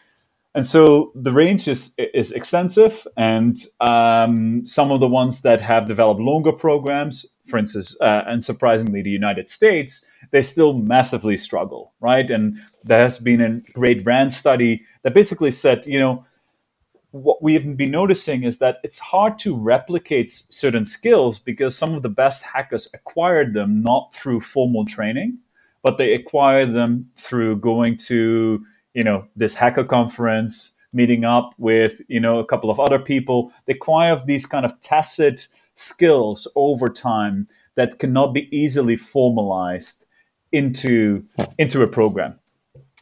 [0.55, 5.87] and so the range is is extensive, and um, some of the ones that have
[5.87, 11.93] developed longer programs, for instance, uh, and surprisingly, the United States, they still massively struggle,
[12.01, 12.29] right?
[12.31, 16.25] And there has been a great RAND study that basically said, you know,
[17.11, 22.03] what we've been noticing is that it's hard to replicate certain skills because some of
[22.03, 25.38] the best hackers acquired them not through formal training,
[25.83, 28.64] but they acquired them through going to
[28.98, 33.52] you know this hacker conference meeting up with you know a couple of other people
[33.66, 40.04] they acquire these kind of tacit skills over time that cannot be easily formalized
[40.50, 41.24] into
[41.58, 42.40] into a program.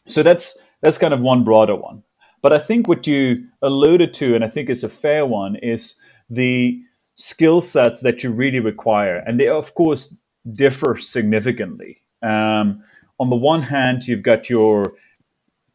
[0.07, 2.03] So that's that's kind of one broader one.
[2.43, 5.99] But i think what you alluded to and i think it's a fair one is
[6.29, 6.79] the
[7.15, 10.19] skill sets that you really require and they of course
[10.53, 12.03] differ significantly.
[12.23, 12.85] Um,
[13.19, 14.95] on the one hand you've got your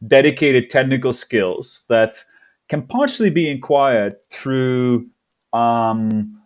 [0.06, 2.24] dedicated technical skills that
[2.68, 5.06] can partially be acquired through
[5.52, 6.40] um,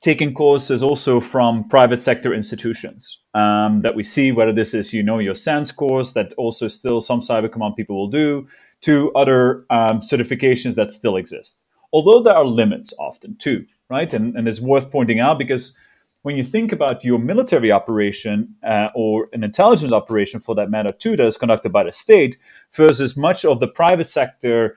[0.00, 5.02] taking courses also from private sector institutions um, that we see, whether this is, you
[5.02, 8.46] know, your SANS course that also still some cyber command people will do,
[8.80, 11.58] to other um, certifications that still exist.
[11.92, 14.12] Although there are limits often too, right?
[14.14, 15.76] And, and it's worth pointing out because
[16.22, 20.92] when you think about your military operation uh, or an intelligence operation for that matter
[20.92, 22.36] too that is conducted by the state
[22.74, 24.76] versus much of the private sector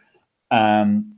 [0.52, 1.16] um,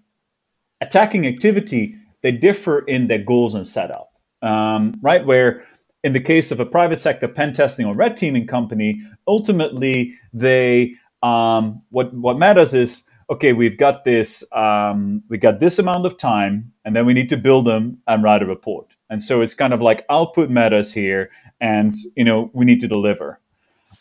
[0.81, 4.11] attacking activity they differ in their goals and setup.
[4.41, 5.63] Um, right where
[6.03, 10.93] in the case of a private sector pen testing or red teaming company ultimately they
[11.23, 16.17] um, what what matters is okay we've got this um, we got this amount of
[16.17, 19.53] time and then we need to build them and write a report and so it's
[19.53, 21.29] kind of like output matters here,
[21.61, 23.39] and you know we need to deliver.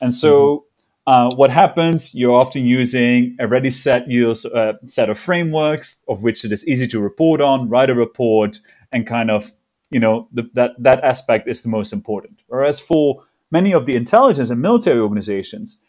[0.00, 0.66] And so
[1.08, 1.12] mm-hmm.
[1.12, 2.14] uh, what happens?
[2.14, 6.66] You're often using a ready set use uh, set of frameworks of which it is
[6.66, 8.60] easy to report on, write a report,
[8.92, 9.52] and kind of
[9.90, 12.42] you know the, that that aspect is the most important.
[12.46, 15.80] Whereas for many of the intelligence and military organizations,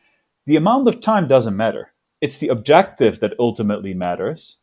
[0.46, 1.92] the amount of time doesn't matter.
[2.22, 4.60] It's the objective that ultimately matters,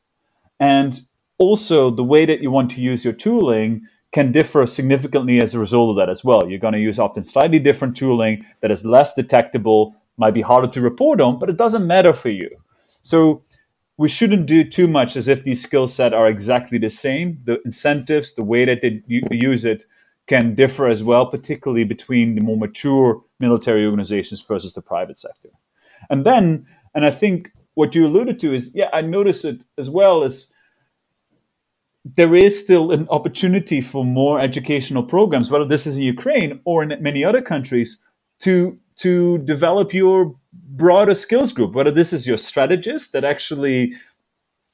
[0.60, 1.00] and
[1.38, 3.82] also the way that you want to use your tooling
[4.12, 6.48] can differ significantly as a result of that as well.
[6.48, 10.68] You're going to use often slightly different tooling that is less detectable, might be harder
[10.68, 12.50] to report on, but it doesn't matter for you.
[13.00, 13.42] So
[13.96, 17.40] we shouldn't do too much as if these skill set are exactly the same.
[17.44, 19.86] The incentives, the way that they use it,
[20.26, 25.48] can differ as well, particularly between the more mature military organizations versus the private sector.
[26.10, 29.88] And then, and I think what you alluded to is, yeah, I notice it as
[29.88, 30.51] well as
[32.04, 36.82] there is still an opportunity for more educational programs, whether this is in Ukraine or
[36.82, 38.02] in many other countries,
[38.40, 41.74] to to develop your broader skills group.
[41.74, 43.94] Whether this is your strategists that actually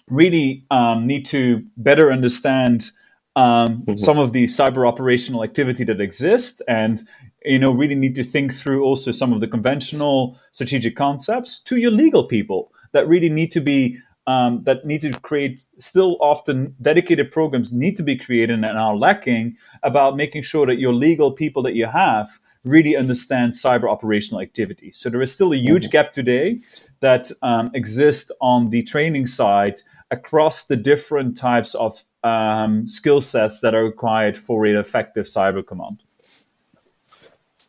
[0.09, 2.91] really um, need to better understand
[3.37, 3.97] um, mm-hmm.
[3.97, 7.03] some of the cyber operational activity that exists, and
[7.45, 11.77] you know really need to think through also some of the conventional strategic concepts, to
[11.77, 16.75] your legal people that really need to be um, that need to create still often
[16.83, 21.33] dedicated programs need to be created and are lacking about making sure that your legal
[21.33, 22.29] people that you have
[22.63, 24.93] really understand cyber operational activity.
[24.93, 25.93] So there is still a huge mm-hmm.
[25.93, 26.61] gap today
[27.01, 33.61] that um, exists on the training side across the different types of um, skill sets
[33.61, 36.03] that are required for an effective cyber command.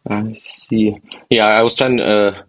[0.10, 1.00] I see.
[1.30, 2.02] Yeah, I was trying.
[2.02, 2.44] Uh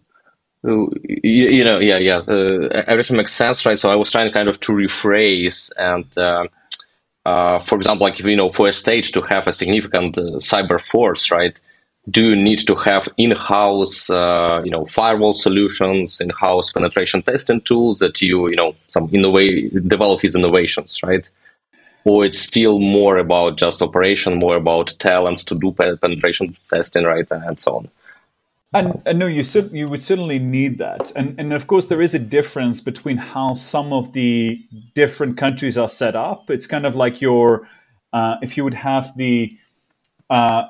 [0.63, 0.91] you,
[1.25, 2.19] you know, yeah, yeah.
[2.19, 3.79] Uh, everything makes sense, right?
[3.79, 6.47] So I was trying kind of to rephrase and, uh,
[7.25, 10.81] uh, for example, like you know, for a state to have a significant uh, cyber
[10.81, 11.59] force, right?
[12.11, 17.99] Do you need to have in-house, uh, you know, firewall solutions, in-house penetration testing tools
[17.99, 21.29] that you, you know, some innovate develop these innovations, right?
[22.05, 27.27] Or it's still more about just operation, more about talents to do penetration testing, right,
[27.31, 27.91] and so on.
[28.73, 32.15] And, and no, you you would certainly need that, and and of course there is
[32.15, 36.51] a difference between how some of the different countries are set up.
[36.51, 37.67] It's kind of like your
[38.13, 39.59] uh, if you would have the
[40.31, 40.65] uh,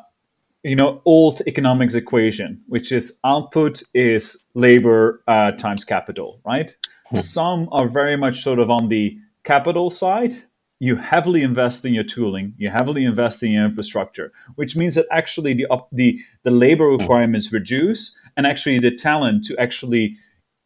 [0.62, 6.74] you know old economics equation, which is output is labor uh, times capital, right?
[7.09, 7.16] Hmm.
[7.16, 10.35] Some are very much sort of on the capital side,
[10.83, 15.07] you heavily invest in your tooling, you heavily invest in your infrastructure, which means that
[15.12, 16.97] actually the the the labor hmm.
[17.01, 20.16] requirements reduce, and actually the talent to actually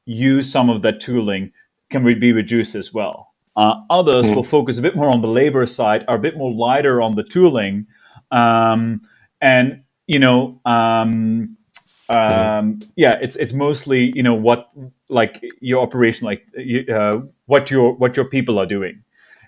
[0.07, 1.53] use some of that tooling
[1.91, 3.35] can be reduced as well.
[3.57, 4.35] Uh, others mm.
[4.35, 7.15] will focus a bit more on the labor side, are a bit more lighter on
[7.15, 7.87] the tooling,
[8.33, 9.01] um,
[9.41, 11.57] and you know, um,
[12.09, 14.69] um, yeah, it's it's mostly you know what
[15.09, 16.45] like your operation, like
[16.93, 19.04] uh, what your what your people are doing.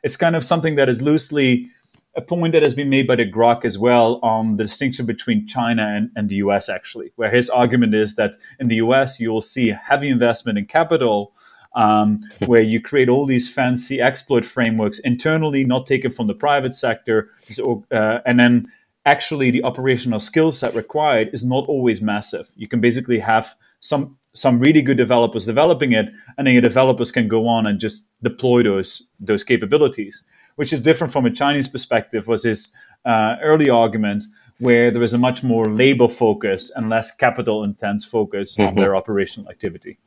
[0.07, 1.69] It's kind of something that is loosely
[2.15, 5.49] a point that has been made by de Graack as well on the distinction between
[5.49, 9.33] China and, and the US, actually, where his argument is that in the US, you
[9.33, 11.33] will see heavy investment in capital,
[11.75, 16.77] um, where you create all these fancy exploit frameworks internally, not taken from the private
[16.77, 18.71] sector, so, uh, and then
[19.07, 22.53] actually the operational skill set required is not always massive.
[22.55, 27.11] You can basically have some some really good developers developing it, and then your developers
[27.11, 30.25] can go on and just deploy those those capabilities,
[30.57, 32.29] which is different from a Chinese perspective.
[32.29, 32.73] Was his
[33.05, 34.25] uh, early argument
[34.59, 38.69] where there is a much more labor focus and less capital intense focus mm-hmm.
[38.69, 39.99] on their operational activity.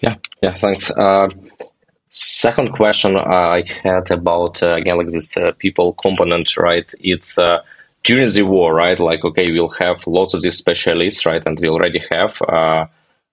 [0.00, 0.90] Yeah, yeah, thanks.
[0.92, 1.28] Uh,
[2.08, 6.92] second question I had about uh, again like this uh, people component, right?
[7.00, 7.58] It's uh,
[8.04, 8.98] during the war, right?
[8.98, 11.42] Like, okay, we'll have lots of these specialists, right?
[11.46, 12.86] And we already have uh,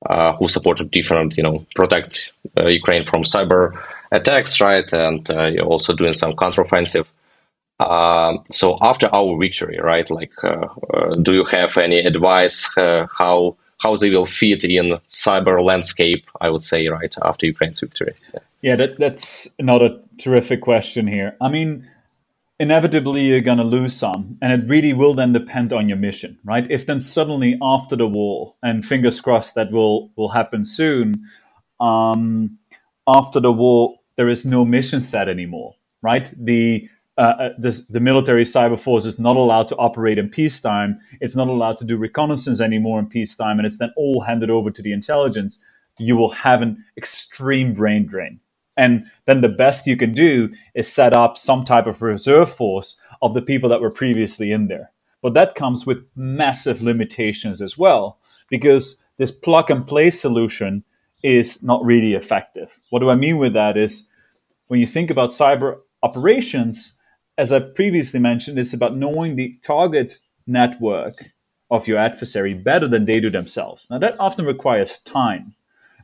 [0.06, 3.80] uh, who supported different, you know, protect Ukraine from cyber
[4.12, 4.92] attacks, right?
[4.92, 7.06] And you're also doing some counteroffensive.
[7.80, 10.10] Uh, so after our victory, right?
[10.10, 15.62] Like, uh, uh, do you have any advice how how they will fit in cyber
[15.62, 16.26] landscape?
[16.40, 18.14] I would say, right after Ukraine's victory.
[18.34, 18.40] Yeah.
[18.62, 21.36] Yeah, that, that's another terrific question here.
[21.40, 21.88] I mean,
[22.60, 26.38] inevitably you're going to lose some, and it really will then depend on your mission,
[26.44, 26.70] right?
[26.70, 31.26] If then suddenly after the war, and fingers crossed that will will happen soon,
[31.80, 32.58] um,
[33.08, 36.34] after the war there is no mission set anymore, right?
[36.38, 41.00] The uh, uh this, the military cyber force is not allowed to operate in peacetime.
[41.22, 44.72] It's not allowed to do reconnaissance anymore in peacetime, and it's then all handed over
[44.72, 45.64] to the intelligence.
[45.98, 48.40] You will have an extreme brain drain
[48.78, 53.00] and then the best you can do is set up some type of reserve force
[53.22, 54.92] of the people that were previously in there.
[55.22, 58.20] But that comes with massive limitations as well,
[58.50, 60.84] because this plug and play solution
[61.24, 62.80] is not really effective.
[62.90, 64.08] What do I mean with that is
[64.68, 67.00] when you think about cyber operations,
[67.38, 71.32] as I previously mentioned, it's about knowing the target network
[71.72, 73.88] of your adversary better than they do themselves.
[73.90, 75.55] Now, that often requires time.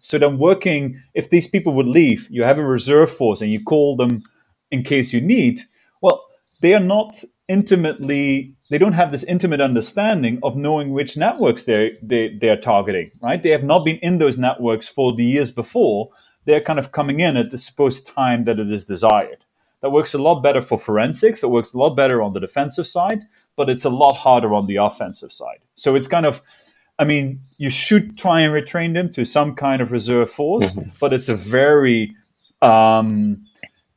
[0.01, 3.63] So then working, if these people would leave, you have a reserve force and you
[3.63, 4.23] call them
[4.71, 5.61] in case you need.
[6.01, 6.25] Well,
[6.61, 11.91] they are not intimately, they don't have this intimate understanding of knowing which networks they're,
[12.01, 13.41] they, they are targeting, right?
[13.41, 16.09] They have not been in those networks for the years before.
[16.45, 19.45] They're kind of coming in at the supposed time that it is desired.
[19.81, 21.41] That works a lot better for forensics.
[21.41, 23.23] That works a lot better on the defensive side,
[23.55, 25.59] but it's a lot harder on the offensive side.
[25.75, 26.41] So it's kind of
[27.01, 30.91] I mean, you should try and retrain them to some kind of reserve force, mm-hmm.
[30.99, 32.15] but it's a very
[32.61, 33.43] um,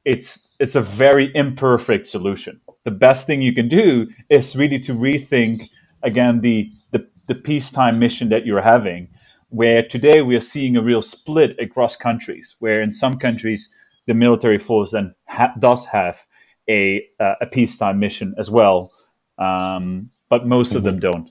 [0.07, 2.63] it's it's a very imperfect solution.
[2.85, 5.69] The best thing you can do is really to rethink
[6.03, 9.09] again the the, the peacetime mission that you're having,
[9.51, 13.69] where today we are seeing a real split across countries, where in some countries
[14.07, 16.23] the military force then ha- does have
[16.71, 18.91] a uh, a peacetime mission as well,
[19.37, 20.79] um, but most mm-hmm.
[20.79, 21.31] of them don't.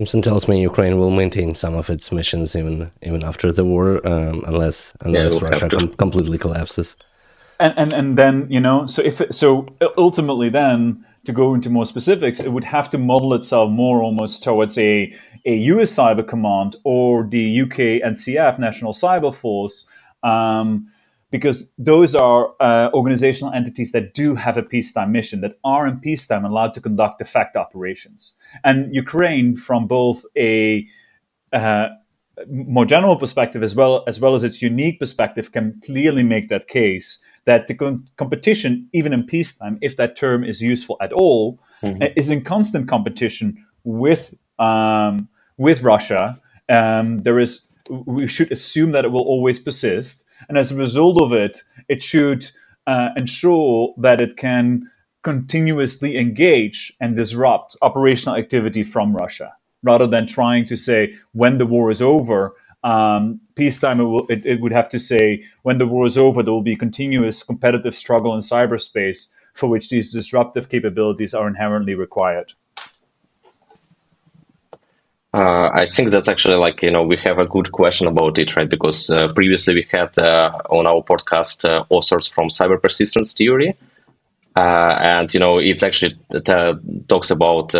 [0.00, 4.00] Thompson tells me Ukraine will maintain some of its missions even even after the war,
[4.08, 6.96] um, unless unless yeah, Russia com- completely collapses.
[7.58, 9.66] And, and and then you know, so if it, so,
[9.98, 14.42] ultimately, then to go into more specifics, it would have to model itself more almost
[14.42, 15.94] towards a a U.S.
[15.94, 19.86] Cyber Command or the UK NCF National Cyber Force.
[20.22, 20.88] Um,
[21.30, 26.00] because those are uh, organizational entities that do have a peacetime mission, that are in
[26.00, 28.34] peacetime allowed to conduct effect operations.
[28.64, 30.86] And Ukraine, from both a
[31.52, 31.88] uh,
[32.48, 36.68] more general perspective as well as well as its unique perspective, can clearly make that
[36.68, 41.60] case that the com- competition, even in peacetime, if that term is useful at all,
[41.82, 42.02] mm-hmm.
[42.16, 46.40] is in constant competition with um, with Russia.
[46.68, 51.20] Um, there is we should assume that it will always persist and as a result
[51.20, 52.46] of it, it should
[52.86, 54.90] uh, ensure that it can
[55.22, 61.66] continuously engage and disrupt operational activity from Russia, rather than trying to say when the
[61.66, 62.54] war is over.
[62.82, 66.42] Um, peacetime, it, will, it, it would have to say when the war is over,
[66.42, 71.94] there will be continuous competitive struggle in cyberspace for which these disruptive capabilities are inherently
[71.94, 72.54] required.
[75.32, 78.56] Uh, I think that's actually like you know we have a good question about it,
[78.56, 78.68] right?
[78.68, 83.76] Because uh, previously we had uh, on our podcast uh, authors from cyber persistence theory,
[84.56, 86.18] uh, and you know it actually
[87.06, 87.70] talks about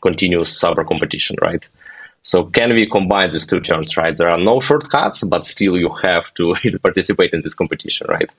[0.00, 1.68] continuous cyber competition, right?
[2.22, 4.16] So can we combine these two terms, right?
[4.16, 8.30] There are no shortcuts, but still you have to participate in this competition, right?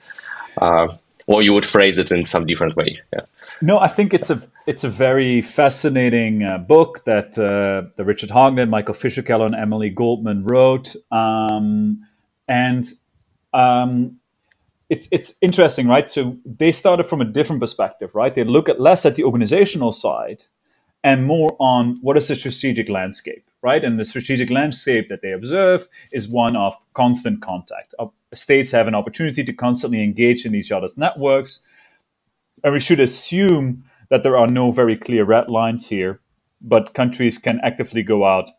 [1.26, 3.00] or you would phrase it in some different way.
[3.12, 3.20] Yeah.
[3.62, 8.30] No, I think it's a it's a very fascinating uh, book that uh, that Richard
[8.30, 12.06] Harknett, Michael Fischerkeller, and Emily Goldman wrote, um,
[12.48, 12.86] and
[13.52, 14.18] um,
[14.88, 16.08] it's it's interesting, right?
[16.08, 18.34] So they started from a different perspective, right?
[18.34, 20.44] They look at less at the organizational side
[21.04, 23.84] and more on what is the strategic landscape, right?
[23.84, 27.94] And the strategic landscape that they observe is one of constant contact.
[28.34, 31.66] States have an opportunity to constantly engage in each other's networks
[32.62, 36.20] and we should assume that there are no very clear red lines here,
[36.60, 38.50] but countries can actively go out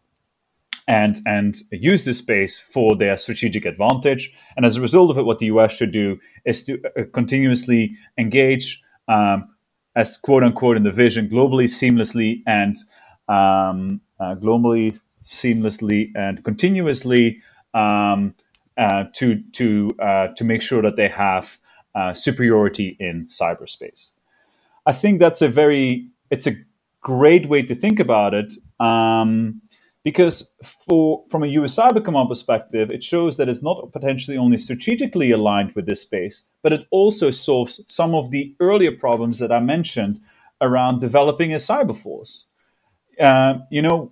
[0.87, 4.33] and and use this space for their strategic advantage.
[4.57, 7.95] And as a result of it, what the US should do is to uh, continuously
[8.17, 9.49] engage um,
[9.95, 12.77] as quote unquote in the vision globally, seamlessly, and
[13.27, 17.41] um, uh, globally, seamlessly, and continuously
[17.73, 18.33] um,
[18.77, 21.59] uh, to to uh, to make sure that they have
[21.95, 24.11] uh, superiority in cyberspace.
[24.85, 26.55] I think that's a very it's a
[27.01, 29.61] great way to think about it um,
[30.03, 30.55] because
[30.87, 35.31] for from a US Cyber Command perspective, it shows that it's not potentially only strategically
[35.31, 39.59] aligned with this space, but it also solves some of the earlier problems that I
[39.59, 40.19] mentioned
[40.59, 42.47] around developing a cyber force.
[43.19, 44.11] Uh, you know,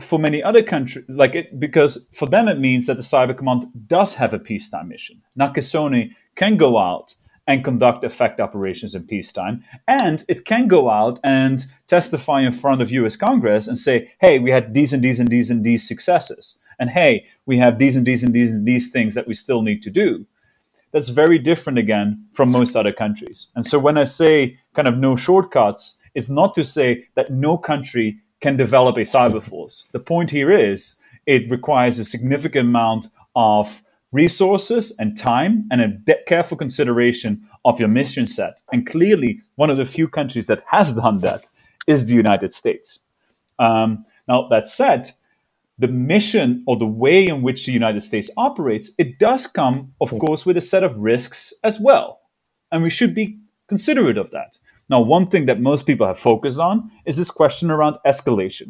[0.00, 3.66] for many other countries, like it, because for them it means that the Cyber Command
[3.86, 5.22] does have a peacetime mission.
[5.38, 7.16] Nakasone can go out
[7.48, 9.64] and conduct effect operations in peacetime.
[9.88, 14.38] And it can go out and testify in front of US Congress and say, hey,
[14.38, 16.58] we had these and these and these and these successes.
[16.78, 19.62] And hey, we have these and these and these and these things that we still
[19.62, 20.26] need to do.
[20.92, 23.48] That's very different again from most other countries.
[23.56, 27.58] And so when I say kind of no shortcuts, it's not to say that no
[27.58, 29.88] country can develop a cyber force.
[29.92, 33.82] The point here is it requires a significant amount of
[34.12, 38.62] resources and time and a careful consideration of your mission set.
[38.72, 41.46] And clearly, one of the few countries that has done that
[41.86, 43.00] is the United States.
[43.58, 45.10] Um, now, that said,
[45.78, 50.10] the mission or the way in which the United States operates, it does come, of
[50.18, 52.20] course, with a set of risks as well.
[52.72, 53.38] And we should be
[53.68, 54.58] considerate of that.
[54.90, 58.68] Now, one thing that most people have focused on is this question around escalation.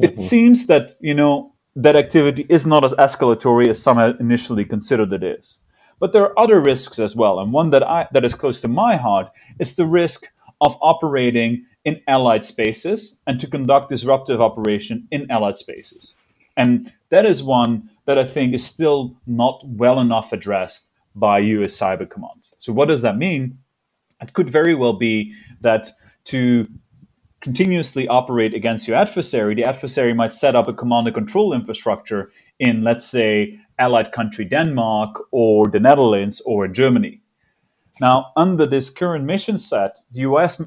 [0.00, 0.04] Mm-hmm.
[0.04, 5.12] It seems that, you know, that activity is not as escalatory as some initially considered
[5.12, 5.60] it is.
[6.00, 8.68] But there are other risks as well, and one that I that is close to
[8.68, 10.26] my heart is the risk
[10.60, 16.14] of operating in allied spaces and to conduct disruptive operation in allied spaces.
[16.56, 21.78] And that is one that I think is still not well enough addressed by US
[21.78, 22.50] Cyber Command.
[22.58, 23.58] So what does that mean?
[24.20, 25.88] It could very well be that
[26.24, 26.68] to
[27.46, 32.32] continuously operate against your adversary, the adversary might set up a command and control infrastructure
[32.58, 37.20] in, let's say, allied country Denmark or the Netherlands or Germany.
[38.00, 40.60] Now, under this current mission set, the US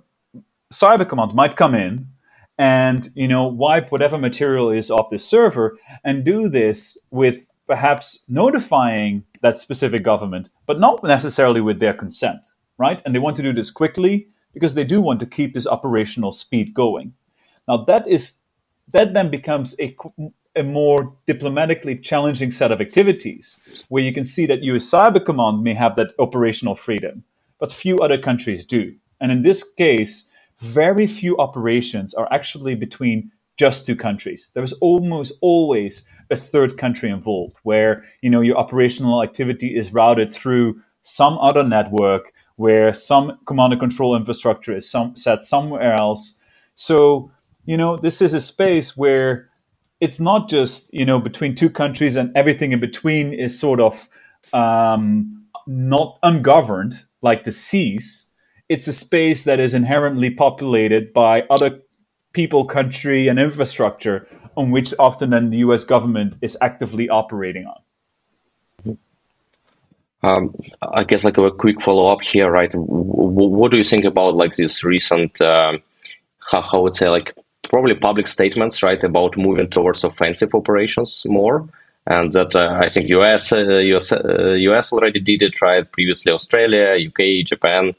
[0.71, 2.07] Cyber Command might come in
[2.57, 8.23] and you know wipe whatever material is off the server and do this with perhaps
[8.29, 12.41] notifying that specific government, but not necessarily with their consent,
[12.77, 13.01] right?
[13.03, 16.31] And they want to do this quickly because they do want to keep this operational
[16.31, 17.13] speed going.
[17.67, 18.39] Now that is
[18.91, 19.95] that then becomes a,
[20.55, 25.63] a more diplomatically challenging set of activities where you can see that US Cyber Command
[25.63, 27.23] may have that operational freedom,
[27.59, 28.95] but few other countries do.
[29.21, 34.51] And in this case, very few operations are actually between just two countries.
[34.53, 40.33] There's almost always a third country involved where you know your operational activity is routed
[40.33, 46.37] through some other network where some command and control infrastructure is some, set somewhere else.
[46.75, 47.31] So,
[47.65, 49.49] you know, this is a space where
[50.01, 54.09] it's not just, you know, between two countries and everything in between is sort of
[54.51, 58.29] um, not ungoverned like the seas.
[58.67, 61.79] It's a space that is inherently populated by other
[62.33, 67.79] people, country, and infrastructure on which often then the US government is actively operating on.
[70.21, 72.71] Um, I guess like a quick follow up here, right?
[72.71, 75.81] W- what do you think about like this recent, um,
[76.51, 77.33] how, how would say, like
[77.69, 81.67] probably public statements, right, about moving towards offensive operations more,
[82.07, 85.89] and that uh, I think US, uh, US, uh, US already did it, right?
[85.89, 87.93] Previously, Australia, UK, Japan,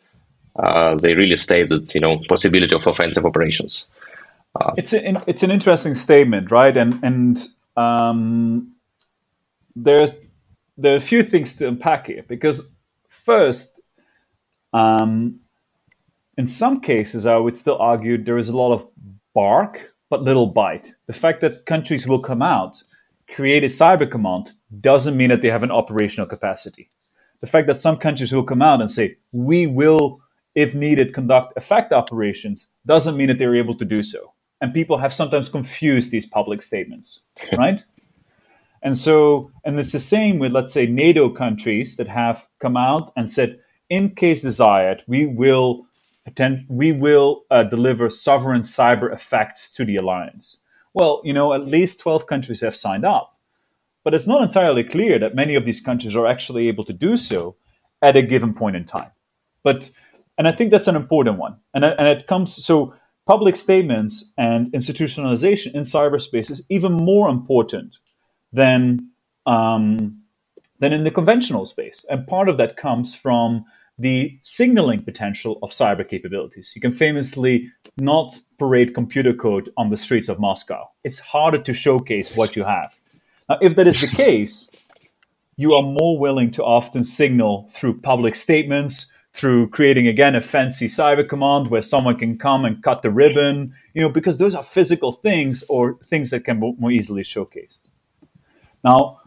[0.57, 3.87] uh, they really stated, you know, possibility of offensive operations.
[4.61, 6.77] Uh, it's an it's an interesting statement, right?
[6.77, 7.39] And and
[7.77, 8.73] um,
[9.77, 10.13] there's
[10.81, 12.73] there are a few things to unpack here because
[13.09, 13.81] first,
[14.73, 15.41] um,
[16.39, 18.87] in some cases, I would still argue there is a lot of
[19.35, 20.95] bark but little bite.
[21.07, 22.83] The fact that countries will come out,
[23.33, 26.91] create a cyber command, doesn't mean that they have an operational capacity.
[27.41, 30.21] The fact that some countries will come out and say, we will,
[30.55, 34.33] if needed, conduct effect operations, doesn't mean that they're able to do so.
[34.61, 37.21] And people have sometimes confused these public statements,
[37.57, 37.83] right?
[38.83, 43.11] And so, and it's the same with, let's say, NATO countries that have come out
[43.17, 45.87] and said, in case desired, we will
[46.27, 50.59] attend, we will uh, deliver sovereign cyber effects to the alliance.
[50.95, 53.37] Well, you know, at least 12 countries have signed up.
[54.03, 57.17] But it's not entirely clear that many of these countries are actually able to do
[57.17, 57.57] so
[58.01, 59.11] at a given point in time.
[59.63, 59.91] But,
[60.39, 61.59] and I think that's an important one.
[61.75, 62.95] And, and it comes, so
[63.27, 67.99] public statements and institutionalization in cyberspace is even more important
[68.53, 69.11] than
[69.47, 70.23] um,
[70.79, 72.05] than in the conventional space.
[72.09, 73.65] And part of that comes from
[73.99, 76.73] the signaling potential of cyber capabilities.
[76.75, 80.89] You can famously not parade computer code on the streets of Moscow.
[81.05, 82.99] It's harder to showcase what you have.
[83.49, 84.71] Now, if that is the case,
[85.57, 90.87] you are more willing to often signal through public statements, through creating again a fancy
[90.87, 94.63] cyber command where someone can come and cut the ribbon, you know, because those are
[94.63, 97.90] physical things or things that can be more easily showcased.
[98.85, 99.21] Now,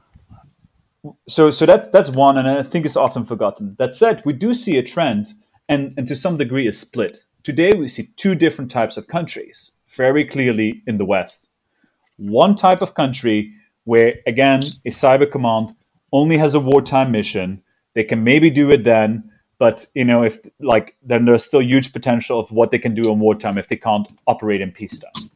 [1.27, 3.75] so so that's that's one, and I think it's often forgotten.
[3.77, 5.33] That said, we do see a trend,
[5.67, 7.25] and and to some degree a split.
[7.43, 11.49] Today, we see two different types of countries very clearly in the West.
[12.17, 15.75] One type of country where again a cyber command
[16.11, 17.61] only has a wartime mission.
[17.95, 19.29] They can maybe do it then,
[19.59, 23.11] but you know if like then there's still huge potential of what they can do
[23.11, 25.29] in wartime if they can't operate in peacetime.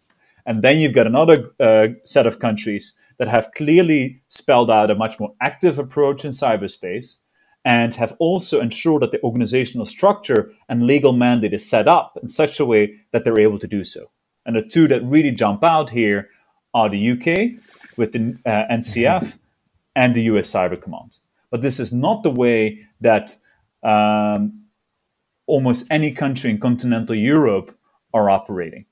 [0.45, 4.95] And then you've got another uh, set of countries that have clearly spelled out a
[4.95, 7.19] much more active approach in cyberspace
[7.65, 12.29] and have also ensured that the organizational structure and legal mandate is set up in
[12.29, 14.11] such a way that they're able to do so.
[14.45, 16.29] And the two that really jump out here
[16.73, 17.61] are the UK
[17.97, 19.37] with the uh, NCF
[19.95, 21.17] and the US Cyber Command.
[21.51, 23.37] But this is not the way that
[23.83, 24.63] um,
[25.45, 27.77] almost any country in continental Europe
[28.13, 28.85] are operating.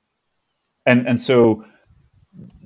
[0.85, 1.65] And, and so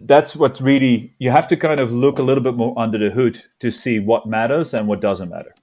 [0.10, 3.12] that's what really you have to kind of look a little bit more under the
[3.12, 5.54] hood to see what matters and what doesn't matter.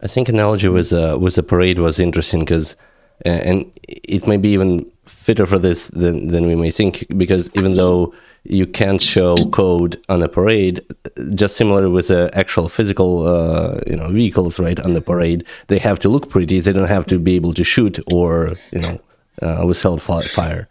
[0.00, 2.76] I think analogy with uh, with a parade was interesting because,
[3.26, 7.50] uh, and it may be even fitter for this than than we may think because
[7.54, 10.80] even though you can't show code on a parade,
[11.34, 15.78] just similar with the actual physical uh, you know vehicles right on the parade, they
[15.78, 16.60] have to look pretty.
[16.60, 19.00] They don't have to be able to shoot or you know
[19.42, 20.68] uh, withstand fire.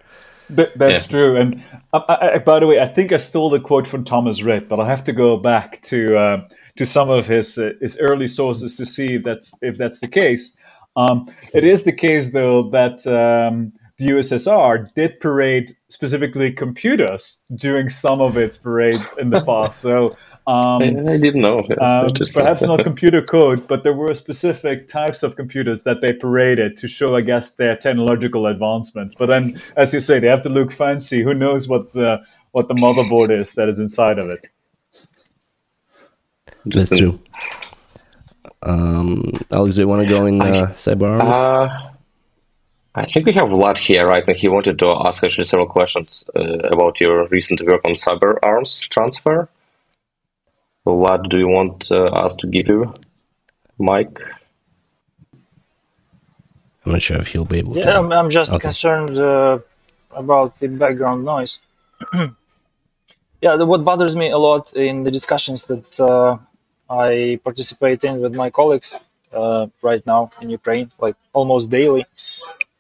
[0.49, 1.11] That, that's yeah.
[1.11, 1.37] true.
[1.37, 4.67] And I, I, by the way, I think I stole the quote from Thomas Rid,
[4.67, 6.47] but I have to go back to uh,
[6.77, 10.07] to some of his uh, his early sources to see if that's if that's the
[10.07, 10.57] case.
[10.95, 17.89] Um, it is the case, though, that um, the USSR did parade specifically computers during
[17.89, 19.81] some of its parades in the past.
[19.81, 20.15] So
[20.49, 21.63] um, I, I, didn't know.
[21.79, 26.75] Um, perhaps not computer code, but there were specific types of computers that they paraded
[26.77, 29.13] to show, I guess, their technological advancement.
[29.19, 31.21] But then, as you say, they have to look fancy.
[31.21, 34.47] Who knows what the what the motherboard is that is inside of it?
[36.65, 37.19] That's true.
[38.63, 41.35] Um, Alex, do you want to go in uh, cyber arms?
[41.35, 41.91] Uh,
[42.95, 44.27] I think we have Vlad here, right?
[44.27, 48.39] And he wanted to ask actually several questions uh, about your recent work on cyber
[48.41, 49.47] arms transfer.
[50.95, 52.93] What do you want uh, us to give you,
[53.77, 54.19] Mike?
[56.85, 57.97] I'm not sure if he'll be able yeah, to.
[57.97, 58.61] I'm, I'm, just okay.
[58.61, 59.59] concerned uh,
[60.11, 61.59] about the background noise.
[63.41, 66.37] yeah, the, what bothers me a lot in the discussions that uh,
[66.89, 68.97] I participate in with my colleagues
[69.33, 72.05] uh, right now in Ukraine, like almost daily,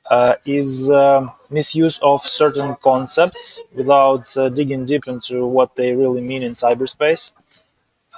[0.09, 6.21] uh, is um, misuse of certain concepts without uh, digging deep into what they really
[6.21, 7.33] mean in cyberspace.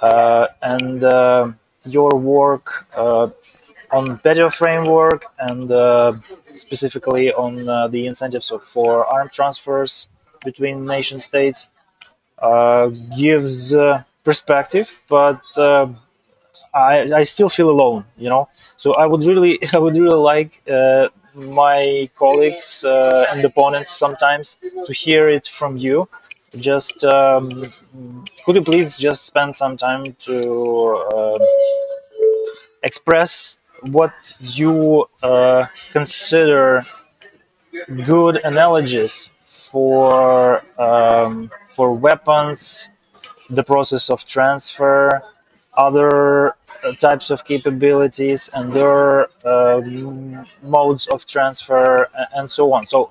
[0.02, 1.52] Uh, and uh,
[1.84, 3.28] your work uh,
[3.92, 5.70] on PETIO framework and
[6.56, 7.54] specifically on
[7.90, 10.08] the incentives for arm transfers
[10.44, 11.68] between nation states
[13.16, 13.74] gives
[14.24, 15.40] perspective, but
[16.74, 18.48] I, I still feel alone, you know.
[18.76, 24.58] So I would really, I would really like uh, my colleagues uh, and opponents sometimes
[24.86, 26.08] to hear it from you
[26.58, 27.48] just um,
[28.44, 31.38] could you please just spend some time to uh,
[32.82, 33.58] express
[33.90, 36.84] what you uh, consider
[38.04, 42.90] good analogies for um, for weapons,
[43.48, 45.22] the process of transfer,
[45.74, 52.86] other uh, types of capabilities, and their um, modes of transfer, and so on.
[52.86, 53.10] So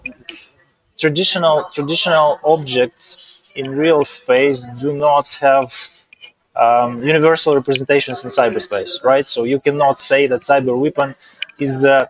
[0.98, 5.74] traditional traditional objects in real space do not have
[6.56, 9.26] um, universal representations in cyberspace, right?
[9.26, 11.16] So you cannot say that cyber weapon
[11.60, 12.10] is the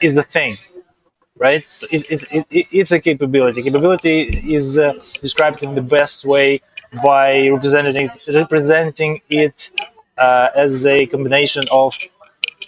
[0.00, 0.54] is the thing,
[1.36, 1.68] right?
[1.68, 3.62] So it, it, it, it's a capability.
[3.62, 4.22] Capability
[4.54, 6.60] is uh, described in the best way
[7.02, 9.70] by representing representing it
[10.18, 11.94] uh, as a combination of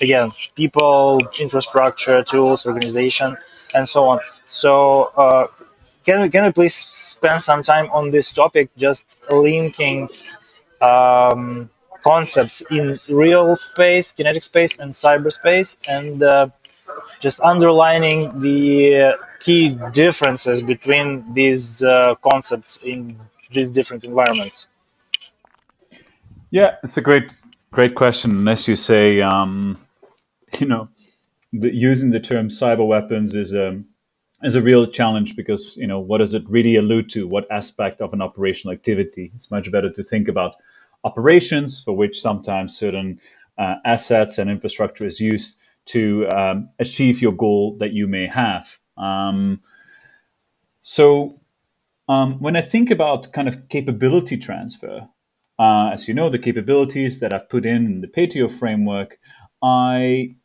[0.00, 3.36] again people, infrastructure, tools, organization,
[3.74, 4.20] and so on.
[4.44, 5.12] So.
[5.16, 5.46] Uh,
[6.04, 10.08] can we, can we please spend some time on this topic, just linking
[10.80, 11.70] um,
[12.02, 16.48] concepts in real space, kinetic space, and cyberspace, and uh,
[17.20, 23.18] just underlining the key differences between these uh, concepts in
[23.50, 24.68] these different environments.
[26.50, 27.40] Yeah, it's a great,
[27.70, 28.30] great question.
[28.30, 29.78] Unless you say, um,
[30.58, 30.88] you know,
[31.52, 33.86] the, using the term cyber weapons is a um,
[34.42, 37.26] is a real challenge because you know what does it really allude to?
[37.26, 39.32] What aspect of an operational activity?
[39.34, 40.56] It's much better to think about
[41.04, 43.20] operations for which sometimes certain
[43.58, 48.78] uh, assets and infrastructure is used to um, achieve your goal that you may have.
[48.96, 49.60] Um,
[50.82, 51.40] so,
[52.08, 55.08] um, when I think about kind of capability transfer,
[55.58, 59.18] uh, as you know, the capabilities that I've put in, in the PETIO framework,
[59.62, 60.36] I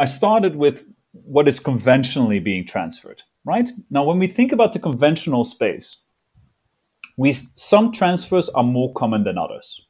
[0.00, 0.84] I started with
[1.14, 3.22] what is conventionally being transferred.
[3.44, 6.04] Right now, when we think about the conventional space,
[7.16, 9.86] we some transfers are more common than others.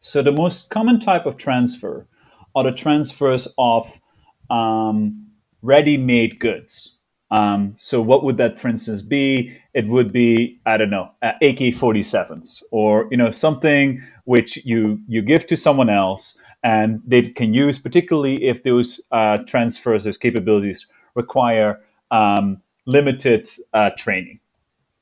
[0.00, 2.06] So the most common type of transfer
[2.54, 4.00] are the transfers of
[4.50, 5.30] um,
[5.62, 6.98] ready-made goods.
[7.30, 9.56] Um, so what would that, for instance, be?
[9.74, 15.22] It would be I don't know uh, AK-47s or you know something which you you
[15.22, 20.86] give to someone else and they can use, particularly if those uh, transfers, those capabilities
[21.14, 21.80] require
[22.10, 24.40] um, limited uh, training.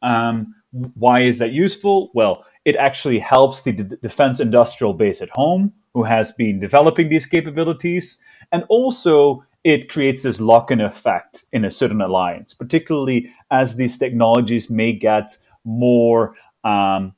[0.03, 0.55] Um,
[0.95, 2.11] why is that useful?
[2.15, 7.09] Well, it actually helps the d- defense industrial base at home, who has been developing
[7.09, 8.19] these capabilities,
[8.53, 14.71] and also it creates this lock-in effect in a certain alliance, particularly as these technologies
[14.71, 17.15] may get more um,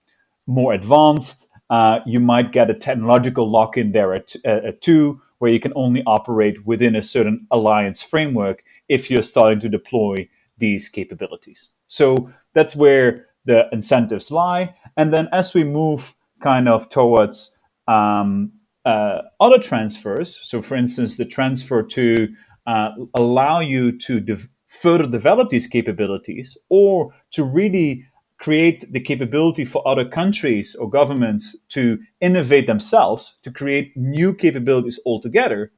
[0.47, 1.48] more advanced.
[1.71, 6.03] Uh, you might get a technological lock-in there at, at two, where you can only
[6.07, 11.69] operate within a certain alliance framework if you're starting to deploy these capabilities.
[11.87, 14.75] So that's where the incentives lie.
[14.97, 18.53] And then as we move kind of towards um,
[18.85, 22.29] uh, other transfers, so for instance, the transfer to
[22.67, 28.05] uh, allow you to de- further develop these capabilities or to really
[28.39, 35.01] create the capability for other countries or governments to innovate themselves, to create new capabilities
[35.05, 35.73] altogether,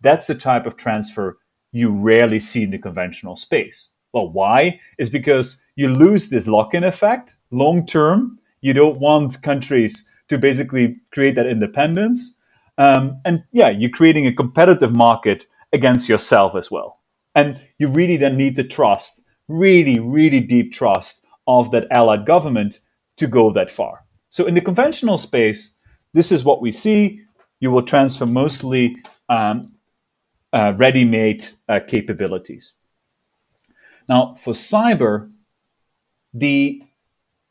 [0.00, 1.38] that's the type of transfer
[1.72, 3.88] you rarely see in the conventional space.
[4.12, 4.80] Well, why?
[4.98, 8.38] Is because you lose this lock in effect long term.
[8.62, 12.34] You don't want countries to basically create that independence.
[12.78, 17.00] Um, and yeah, you're creating a competitive market against yourself as well.
[17.34, 22.80] And you really then need the trust, really, really deep trust of that allied government
[23.16, 24.04] to go that far.
[24.28, 25.76] So in the conventional space,
[26.12, 27.22] this is what we see.
[27.60, 28.96] You will transfer mostly
[29.28, 29.74] um,
[30.52, 32.74] uh, ready-made uh, capabilities.
[34.08, 35.30] Now, for cyber,
[36.32, 36.82] the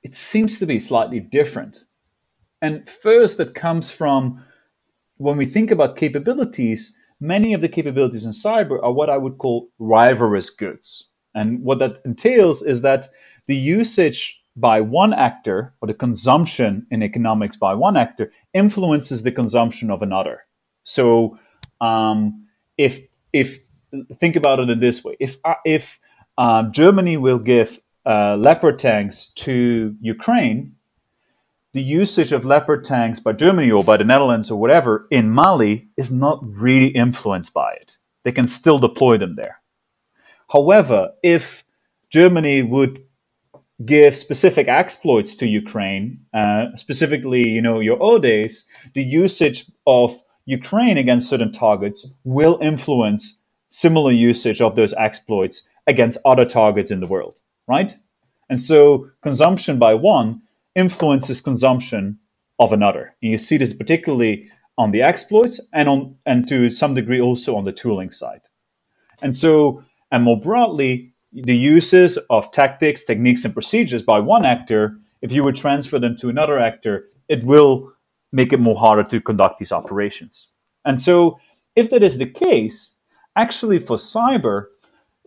[0.03, 1.85] it seems to be slightly different.
[2.61, 4.43] And first, that comes from
[5.17, 9.39] when we think about capabilities, many of the capabilities in cyber are what I would
[9.39, 11.09] call rivalrous goods.
[11.33, 13.07] And what that entails is that
[13.47, 19.31] the usage by one actor or the consumption in economics by one actor influences the
[19.31, 20.45] consumption of another.
[20.83, 21.37] So,
[21.81, 23.01] um, if
[23.33, 23.59] if
[24.13, 25.99] think about it in this way, if uh, if
[26.37, 30.75] uh, Germany will give uh, Leopard tanks to Ukraine,
[31.73, 35.89] the usage of Leopard tanks by Germany or by the Netherlands or whatever in Mali
[35.97, 37.97] is not really influenced by it.
[38.23, 39.61] They can still deploy them there.
[40.49, 41.65] However, if
[42.09, 43.04] Germany would
[43.83, 50.97] give specific exploits to Ukraine, uh, specifically, you know, your O-Days, the usage of Ukraine
[50.97, 57.07] against certain targets will influence similar usage of those exploits against other targets in the
[57.07, 57.93] world, right?
[58.49, 60.41] And so consumption by one
[60.75, 62.19] influences consumption
[62.59, 63.15] of another.
[63.21, 67.55] And you see this particularly on the exploits and on and to some degree also
[67.55, 68.41] on the tooling side.
[69.21, 74.97] And so, and more broadly, the uses of tactics, techniques, and procedures by one actor,
[75.21, 77.91] if you would transfer them to another actor, it will
[78.31, 80.47] make it more harder to conduct these operations.
[80.85, 81.39] And so,
[81.75, 82.97] if that is the case,
[83.35, 84.67] actually for cyber,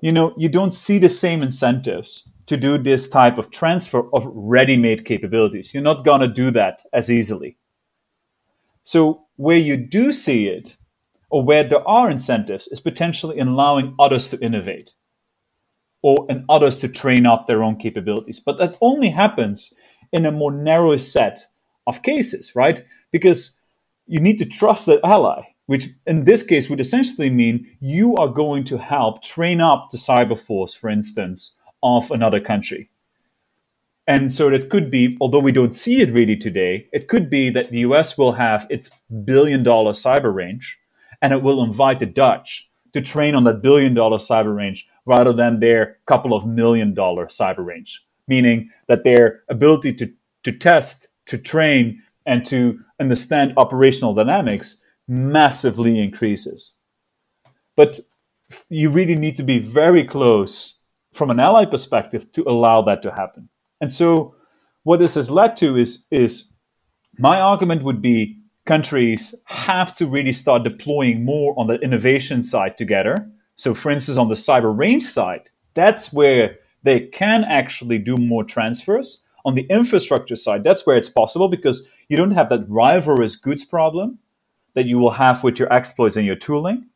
[0.00, 4.26] you know, you don't see the same incentives to do this type of transfer of
[4.32, 5.74] ready-made capabilities.
[5.74, 7.58] You're not going to do that as easily.
[8.82, 10.78] So where you do see it,
[11.28, 14.94] or where there are incentives, is potentially in allowing others to innovate
[16.02, 18.40] or and others to train up their own capabilities.
[18.40, 19.74] But that only happens
[20.12, 21.40] in a more narrow set
[21.86, 22.84] of cases, right?
[23.10, 23.60] Because
[24.06, 28.28] you need to trust that ally, which in this case would essentially mean you are
[28.28, 32.90] going to help train up the cyber force, for instance, of another country.
[34.06, 37.50] And so it could be, although we don't see it really today, it could be
[37.50, 38.90] that the US will have its
[39.24, 40.78] billion dollar cyber range
[41.20, 45.32] and it will invite the Dutch to train on that billion dollar cyber range rather
[45.32, 50.12] than their couple of million dollar cyber range, meaning that their ability to,
[50.44, 56.76] to test, to train, and to understand operational dynamics massively increases.
[57.74, 58.00] But
[58.68, 60.78] you really need to be very close
[61.12, 63.48] from an ally perspective to allow that to happen.
[63.80, 64.34] And so
[64.82, 66.52] what this has led to is, is
[67.18, 72.76] my argument would be countries have to really start deploying more on the innovation side
[72.76, 73.30] together.
[73.58, 78.44] So for instance, on the cyber range side, that's where they can actually do more
[78.44, 79.24] transfers.
[79.44, 83.64] On the infrastructure side, that's where it's possible because you don't have that rivalrous goods
[83.64, 84.20] problem
[84.74, 86.86] that you will have with your exploits and your tooling.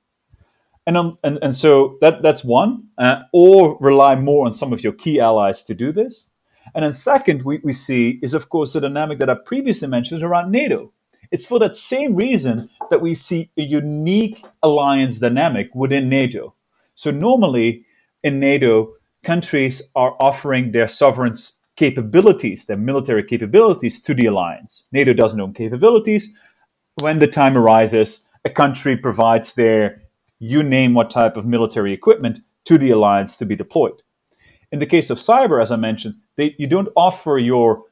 [0.87, 4.85] And, um, and, and so that, that's one, uh, or rely more on some of
[4.85, 6.29] your key allies to do this.
[6.75, 10.23] And then second, we, we see is, of course, the dynamic that I previously mentioned
[10.23, 10.93] around NATO.
[11.33, 16.55] It's for that same reason that we see a unique alliance dynamic within NATO.
[16.95, 17.87] So normally
[18.23, 18.93] in NATO,
[19.25, 24.87] countries are offering their sovereigns capabilities, their military capabilities to the alliance.
[24.93, 26.37] NATO doesn't own capabilities.
[27.01, 30.03] When the time arises, a country provides their
[30.39, 34.03] you name what type of military equipment to the alliance to be deployed.
[34.71, 37.85] In the case of cyber, as I mentioned, they, you don't offer your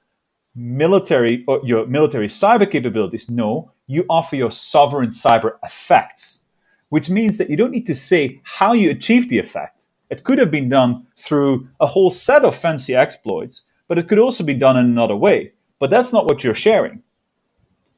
[0.55, 3.30] military or your military cyber capabilities.
[3.30, 6.40] No, you offer your sovereign cyber effects,
[6.88, 9.86] which means that you don't need to say how you achieve the effect.
[10.11, 14.18] It could have been done through a whole set of fancy exploits, but it could
[14.18, 15.53] also be done in another way.
[15.78, 17.03] But that's not what you're sharing.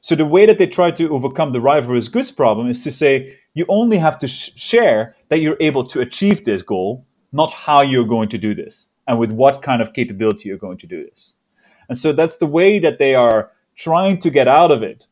[0.00, 3.38] So the way that they try to overcome the rivalrous goods problem is to say
[3.55, 7.80] you only have to sh- share that you're able to achieve this goal not how
[7.80, 11.05] you're going to do this and with what kind of capability you're going to do
[11.05, 11.34] this.
[11.93, 15.09] And so that's the way that they are trying to get out of it.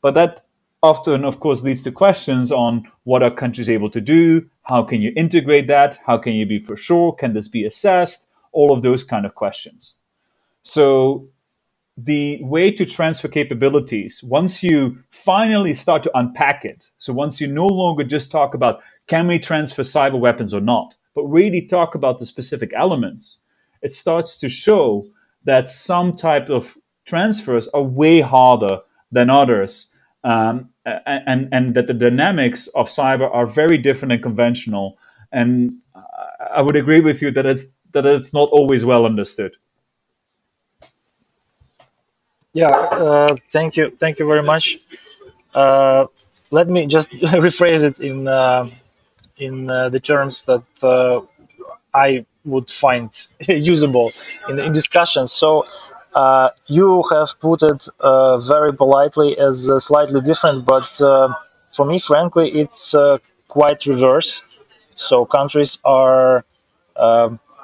[0.00, 0.42] But that
[0.80, 4.48] often, of course, leads to questions on what are countries able to do?
[4.62, 5.98] How can you integrate that?
[6.06, 7.12] How can you be for sure?
[7.12, 8.28] Can this be assessed?
[8.52, 9.96] All of those kind of questions.
[10.62, 11.26] So
[11.96, 17.48] the way to transfer capabilities, once you finally start to unpack it, so once you
[17.48, 21.96] no longer just talk about can we transfer cyber weapons or not, but really talk
[21.96, 23.40] about the specific elements,
[23.82, 25.08] it starts to show
[25.44, 28.80] that some type of transfers are way harder
[29.10, 29.88] than others.
[30.22, 34.98] Um, and, and that the dynamics of cyber are very different and conventional.
[35.32, 35.78] And
[36.54, 39.56] I would agree with you that it's, that it's not always well understood.
[42.52, 44.78] Yeah, uh, thank you, thank you very much.
[45.54, 46.06] Uh,
[46.50, 47.10] let me just
[47.46, 48.68] rephrase it in uh,
[49.36, 51.20] in uh, the terms that uh,
[51.94, 53.10] I would find
[53.48, 54.12] usable
[54.48, 55.32] in, in discussions.
[55.32, 55.66] So
[56.14, 61.32] uh, you have put it uh, very politely as uh, slightly different, but uh,
[61.72, 62.94] for me, frankly, it's
[63.46, 64.42] quite reverse.
[64.94, 66.44] So countries are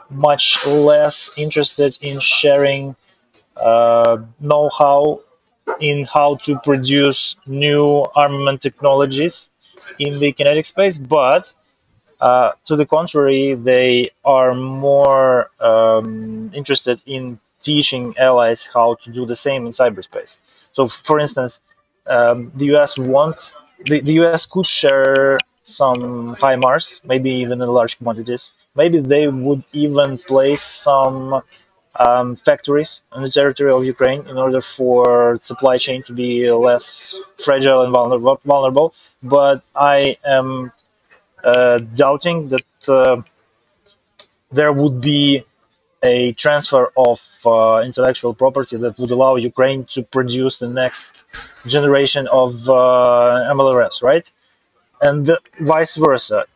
[0.09, 2.95] much less interested in sharing
[4.41, 5.21] know-how
[5.81, 9.51] in how to produce new armament technologies
[9.99, 11.53] in the kinetic space, but
[12.21, 19.27] uh, to the contrary, they are more um, interested in teaching allies how to do
[19.27, 20.39] the same in cyberspace.
[20.73, 21.61] So, for instance,
[22.07, 23.55] um, the US want
[23.85, 28.53] the, the US could share some HIMARS, maybe even in large quantities.
[28.75, 31.43] Maybe they would even place some
[31.99, 37.15] um, factories on the territory of Ukraine in order for supply chain to be less
[37.43, 37.93] fragile and
[38.45, 38.95] vulnerable.
[39.23, 40.73] But I am
[41.95, 43.23] doubting that uh,
[44.51, 45.43] there would be
[46.03, 51.25] a transfer of uh, intellectual property that would allow Ukraine to produce the next
[51.67, 52.53] generation of
[53.57, 54.31] MLRS, right?
[55.03, 55.31] And
[55.61, 56.47] vice versa.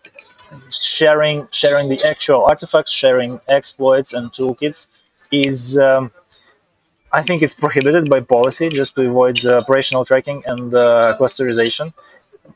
[0.70, 4.88] sharing sharing the actual artifacts, sharing exploits and toolkits
[5.30, 5.78] is.
[5.78, 6.11] Um,
[7.12, 11.93] I think it's prohibited by policy just to avoid uh, operational tracking and uh, clusterization.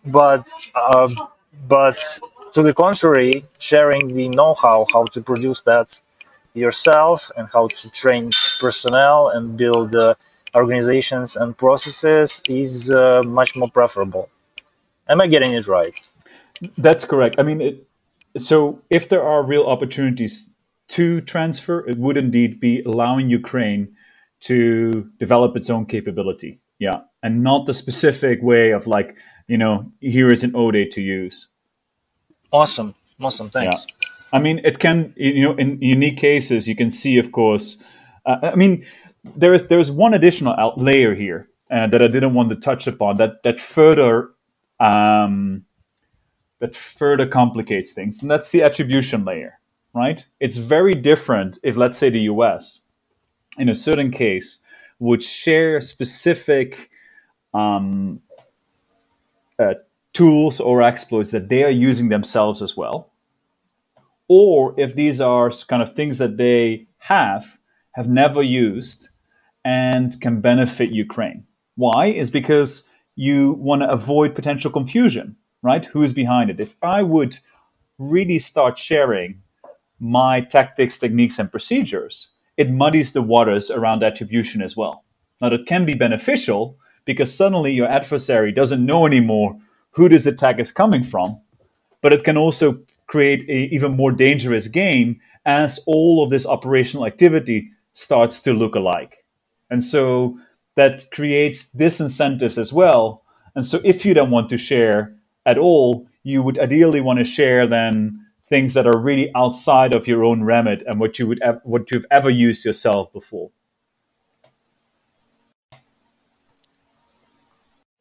[0.04, 1.10] But um,
[1.68, 1.98] but
[2.52, 6.00] to the contrary, sharing the know-how how to produce that
[6.54, 8.30] yourself and how to train
[8.60, 10.14] personnel and build uh,
[10.54, 14.28] organizations and processes is uh, much more preferable.
[15.08, 15.94] Am I getting it right?
[16.78, 17.36] That's correct.
[17.38, 17.86] I mean, it,
[18.36, 20.50] so if there are real opportunities
[20.88, 23.96] to transfer, it would indeed be allowing Ukraine
[24.40, 26.60] to develop its own capability.
[26.78, 27.00] Yeah.
[27.22, 29.16] And not the specific way of like,
[29.46, 31.48] you know, here is an O-Day to use.
[32.52, 32.94] Awesome.
[33.20, 33.48] Awesome.
[33.48, 33.86] Thanks.
[33.88, 33.94] Yeah.
[34.32, 37.82] I mean, it can, you know, in unique cases, you can see, of course,
[38.26, 38.84] uh, I mean,
[39.24, 43.16] there is there's one additional layer here uh, that I didn't want to touch upon
[43.16, 44.30] that that further
[44.80, 45.64] um,
[46.58, 49.58] that further complicates things, and that's the attribution layer,
[49.94, 50.24] right?
[50.40, 52.82] It's very different if, let's say, the U.S.
[53.58, 54.60] in a certain case
[54.98, 56.90] would share specific
[57.52, 58.20] um,
[59.58, 59.74] uh,
[60.12, 63.10] tools or exploits that they are using themselves as well,
[64.28, 67.58] or if these are kind of things that they have
[67.92, 69.10] have never used
[69.64, 71.44] and can benefit Ukraine.
[71.76, 72.06] Why?
[72.06, 75.84] Is because you want to avoid potential confusion, right?
[75.86, 76.60] Who's behind it?
[76.60, 77.38] If I would
[77.98, 79.42] really start sharing
[80.00, 85.04] my tactics, techniques, and procedures, it muddies the waters around attribution as well.
[85.40, 89.58] Now, that can be beneficial because suddenly your adversary doesn't know anymore
[89.92, 91.40] who this attack is coming from,
[92.00, 97.06] but it can also create an even more dangerous game as all of this operational
[97.06, 99.24] activity starts to look alike.
[99.70, 100.38] And so
[100.74, 103.22] that creates disincentives as well.
[103.54, 105.14] And so if you don't want to share
[105.46, 110.06] at all, you would ideally want to share then things that are really outside of
[110.06, 113.50] your own remit and what you would what you've ever used yourself before.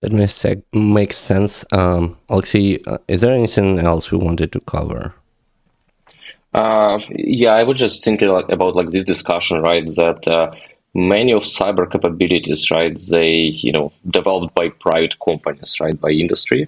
[0.04, 1.64] That makes makes sense.
[1.72, 5.14] Um, Alexei, uh, is there anything else we wanted to cover?
[6.54, 9.88] Uh, yeah, I was just thinking like, about like this discussion, right?
[9.95, 10.51] That uh,
[10.93, 12.99] many of cyber capabilities, right?
[13.10, 13.32] They
[13.64, 15.97] you know developed by private companies, right?
[15.97, 16.68] By industry,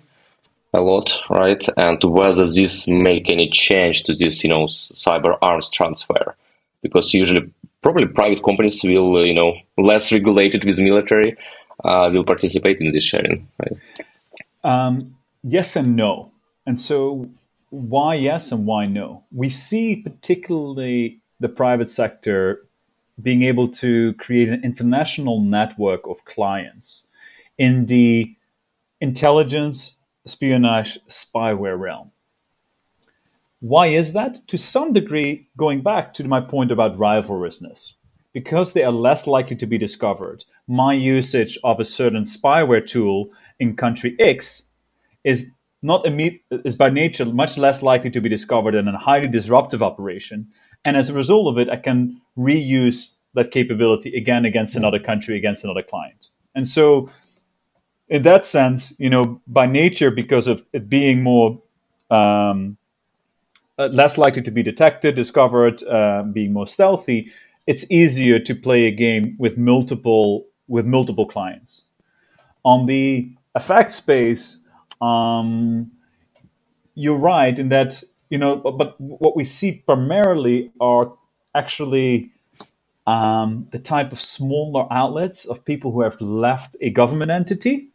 [0.73, 1.63] a lot, right?
[1.75, 6.35] And whether this make any change to this, you know, cyber arms transfer,
[6.81, 11.35] because usually probably private companies will, you know, less regulated with military
[11.85, 13.77] uh, will participate in this sharing, right?
[14.63, 16.31] Um, yes and no.
[16.65, 17.29] And so,
[17.69, 19.23] why yes and why no?
[19.31, 22.65] We see particularly the private sector
[23.21, 27.05] being able to create an international network of clients
[27.57, 28.35] in the
[28.99, 32.11] intelligence, espionage, spyware realm.
[33.59, 34.35] Why is that?
[34.47, 37.93] To some degree, going back to my point about rivalrousness
[38.35, 43.29] because they are less likely to be discovered, my usage of a certain spyware tool
[43.61, 44.67] in country X
[45.23, 49.29] is not imme- is by nature much less likely to be discovered in a highly
[49.29, 50.49] disruptive operation.
[50.83, 55.37] And as a result of it, I can reuse that capability again against another country,
[55.37, 56.27] against another client.
[56.53, 57.07] And so,
[58.09, 61.61] in that sense, you know, by nature, because of it being more
[62.11, 62.75] um,
[63.79, 67.31] uh, less likely to be detected, discovered, uh, being more stealthy,
[67.67, 71.85] it's easier to play a game with multiple with multiple clients.
[72.63, 74.63] On the effect space,
[75.01, 75.91] um,
[76.95, 81.13] you're right in that you know, but what we see primarily are
[81.53, 82.31] actually
[83.07, 87.89] um, the type of smaller outlets of people who have left a government entity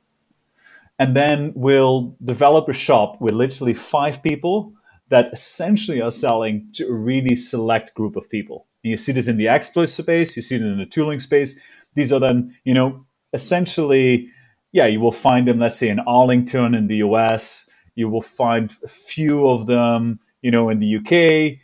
[0.99, 4.73] and then will develop a shop with literally five people
[5.09, 8.67] that essentially are selling to a really select group of people.
[8.83, 11.61] And you see this in the exploit space, you see it in the tooling space.
[11.95, 14.29] These are then, you know, essentially,
[14.73, 17.69] yeah, you will find them, let's say, in Arlington in the US.
[17.95, 21.59] You will find a few of them, you know, in the UK.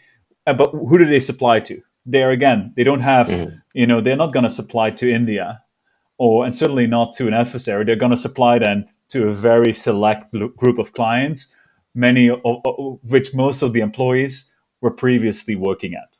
[0.46, 1.82] Uh, but who do they supply to?
[2.04, 3.60] There again, they don't have, mm.
[3.74, 5.62] you know, they're not going to supply to India,
[6.18, 7.84] or and certainly not to an adversary.
[7.84, 11.52] They're going to supply then to a very select group of clients,
[11.94, 14.50] many of, of which most of the employees
[14.80, 16.15] were previously working at.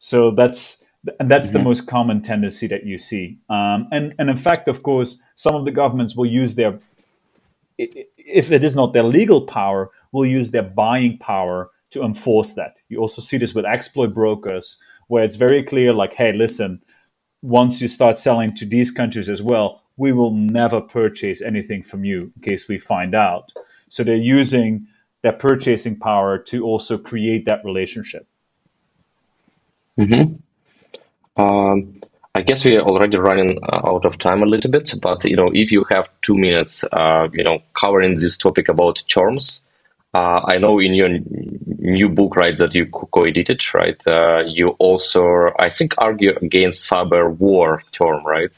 [0.00, 0.84] So that's
[1.18, 1.58] and that's mm-hmm.
[1.58, 3.38] the most common tendency that you see.
[3.48, 6.80] Um, and and in fact, of course, some of the governments will use their
[7.78, 12.76] if it is not their legal power, will use their buying power to enforce that.
[12.88, 16.82] You also see this with exploit brokers, where it's very clear, like, hey, listen,
[17.42, 22.04] once you start selling to these countries as well, we will never purchase anything from
[22.04, 23.52] you in case we find out.
[23.88, 24.86] So they're using
[25.22, 28.26] their purchasing power to also create that relationship.
[30.00, 31.42] Mm-hmm.
[31.42, 32.00] Um,
[32.34, 35.36] I guess we are already running uh, out of time a little bit, but you
[35.36, 39.62] know, if you have two minutes, uh, you know, covering this topic about terms,
[40.14, 41.08] uh, I know in your
[41.78, 44.00] new book, right, that you co-edited, right?
[44.06, 48.50] Uh, you also, I think, argue against cyber war term, right?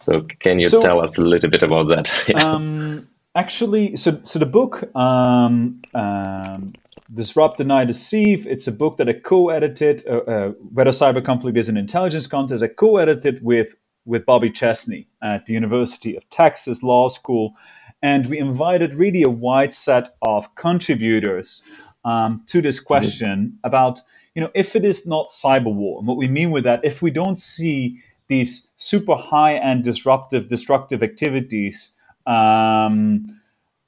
[0.00, 2.34] So can you so, tell us a little bit about that?
[2.34, 6.72] um, actually, so so the book um, um,
[7.12, 8.46] Disrupt, Deny, Deceive.
[8.46, 10.06] It's a book that I co-edited.
[10.06, 12.62] Uh, uh, Whether Cyber Conflict is an Intelligence Contest.
[12.62, 17.54] I co-edited with with Bobby Chesney at the University of Texas Law School,
[18.02, 21.62] and we invited really a wide set of contributors
[22.04, 24.00] um, to this question about
[24.34, 27.02] you know if it is not cyber war, and what we mean with that, if
[27.02, 31.92] we don't see these super high and disruptive, destructive activities.
[32.26, 33.35] Um,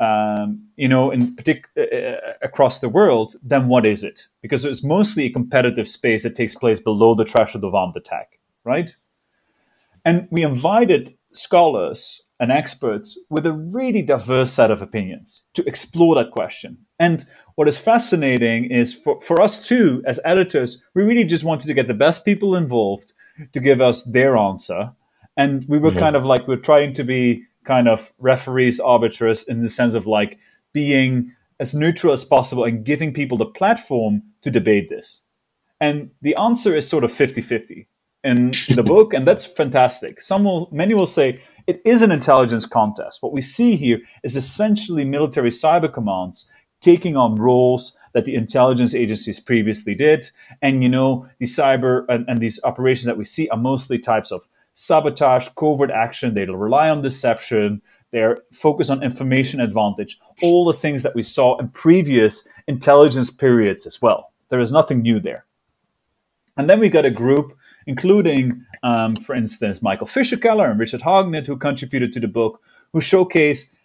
[0.00, 4.28] um, you know, in partic- uh, uh, across the world, then what is it?
[4.42, 8.38] Because it's mostly a competitive space that takes place below the threshold of armed attack,
[8.64, 8.96] right?
[10.04, 16.14] And we invited scholars and experts with a really diverse set of opinions to explore
[16.14, 16.78] that question.
[16.98, 17.24] And
[17.56, 21.74] what is fascinating is for, for us too, as editors, we really just wanted to
[21.74, 23.12] get the best people involved
[23.52, 24.92] to give us their answer.
[25.36, 25.98] And we were mm-hmm.
[25.98, 30.06] kind of like, we're trying to be kind of referees, arbiters in the sense of
[30.06, 30.38] like
[30.72, 35.20] being as neutral as possible and giving people the platform to debate this.
[35.78, 37.86] And the answer is sort of 50 50
[38.24, 40.20] in the book, and that's fantastic.
[40.20, 43.22] Some will, many will say it is an intelligence contest.
[43.22, 46.50] What we see here is essentially military cyber commands
[46.80, 50.30] taking on roles that the intelligence agencies previously did.
[50.62, 54.32] And you know, the cyber and, and these operations that we see are mostly types
[54.32, 54.48] of
[54.78, 56.34] sabotage, covert action.
[56.34, 57.82] They rely on deception.
[58.12, 60.20] They're focused on information advantage.
[60.40, 64.32] All the things that we saw in previous intelligence periods as well.
[64.50, 65.44] There is nothing new there.
[66.56, 67.56] And then we got a group,
[67.86, 72.62] including, um, for instance, Michael Fischerkeller and Richard Harknett, who contributed to the book,
[72.92, 73.76] who showcase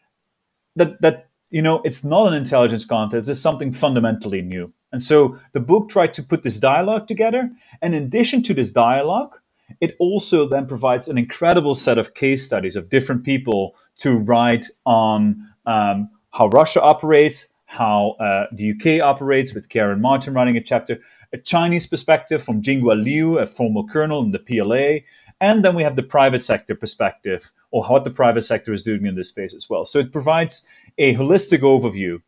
[0.75, 4.71] that that you know it's not an intelligence contest; it's something fundamentally new.
[4.91, 7.49] And so the book tried to put this dialogue together.
[7.81, 9.39] And in addition to this dialogue,
[9.79, 14.65] it also then provides an incredible set of case studies of different people to write
[14.85, 20.61] on um, how Russia operates, how uh, the UK operates, with Ciaran Martin writing a
[20.61, 20.99] chapter,
[21.31, 25.05] a Chinese perspective from Jinghua Lyu, a former colonel in the PLA,
[25.41, 29.05] and then we have the private sector perspective, or what the private sector is doing
[29.05, 29.85] in this space as well.
[29.85, 32.21] So it provides a holistic overview.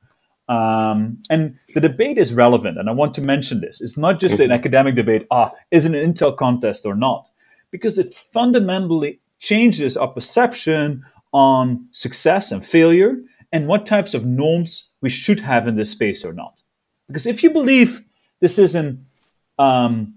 [0.47, 3.81] Um, and the debate is relevant, and I want to mention this.
[3.81, 7.29] It's not just an academic debate, ah, is it an intel contest or not?
[7.75, 13.17] because it fundamentally changes our perception on success and failure
[13.51, 16.61] and what types of norms we should have in this space or not.
[17.07, 18.01] Because if you believe
[18.39, 19.01] this isn't,
[19.59, 20.15] um,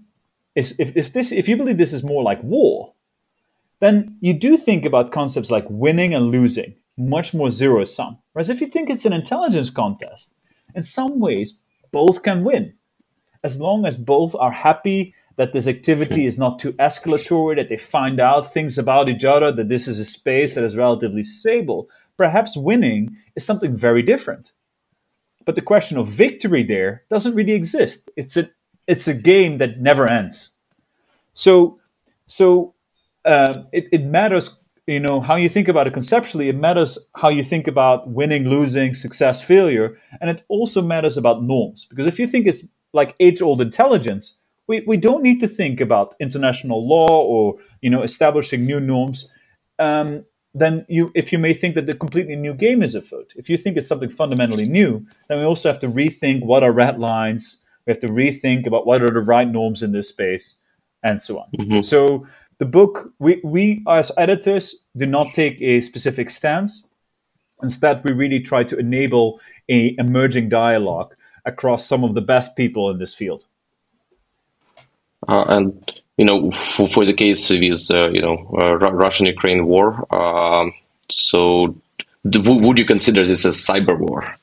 [0.55, 2.93] if, if this, if you believe this is more like war,
[3.81, 8.17] then you do think about concepts like winning and losing, much more zero sum.
[8.33, 10.33] Whereas if you think it's an intelligence contest,
[10.75, 12.73] in some ways, both can win.
[13.43, 17.77] As long as both are happy that this activity is not too escalatory, that they
[17.77, 21.89] find out things about each other, that this is a space that is relatively stable.
[22.17, 24.51] Perhaps winning is something very different.
[25.45, 28.09] But the question of victory there doesn't really exist.
[28.17, 28.49] It's a
[28.85, 30.57] it's a game that never ends.
[31.33, 31.79] So
[32.27, 32.75] so
[33.23, 34.59] uh, it, it matters
[34.89, 38.47] you know how you think about it conceptually it matters how you think about winning
[38.47, 43.15] losing success failure and it also matters about norms because if you think it's like
[43.19, 48.03] age old intelligence we, we don't need to think about international law or you know
[48.03, 49.33] establishing new norms.
[49.79, 53.49] Um, then you, if you may think that a completely new game is afoot, if
[53.49, 56.99] you think it's something fundamentally new, then we also have to rethink what are red
[56.99, 57.59] lines.
[57.85, 60.55] We have to rethink about what are the right norms in this space,
[61.03, 61.47] and so on.
[61.57, 61.81] Mm-hmm.
[61.81, 62.27] So
[62.59, 66.87] the book, we, we as editors do not take a specific stance.
[67.63, 71.15] Instead, we really try to enable a emerging dialogue
[71.45, 73.45] across some of the best people in this field.
[75.27, 80.05] Uh, and you know, for, for the case with uh, you know uh, Russian-Ukraine war,
[80.13, 80.73] um,
[81.09, 81.75] so
[82.25, 84.35] would you consider this a cyber war?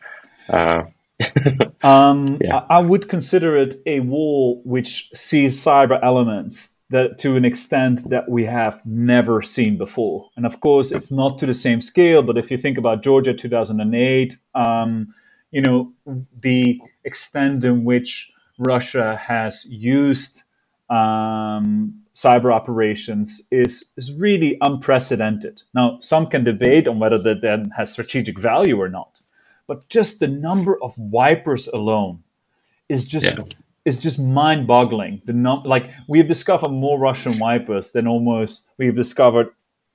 [1.83, 2.65] um, yeah.
[2.69, 8.29] I would consider it a war which sees cyber elements that to an extent that
[8.29, 10.31] we have never seen before.
[10.37, 12.23] And of course, it's not to the same scale.
[12.23, 15.15] But if you think about Georgia 2008, um,
[15.51, 15.93] you know
[16.41, 20.43] the extent in which Russia has used
[20.89, 25.63] um, cyber operations is is really unprecedented.
[25.75, 29.21] Now, some can debate on whether that then has strategic value or not,
[29.67, 32.23] but just the number of wipers alone
[32.89, 33.45] is just Yeah.
[33.87, 35.23] Is just mind-boggling.
[35.25, 39.49] The num- like we have discovered more Russian wipers than almost we have discovered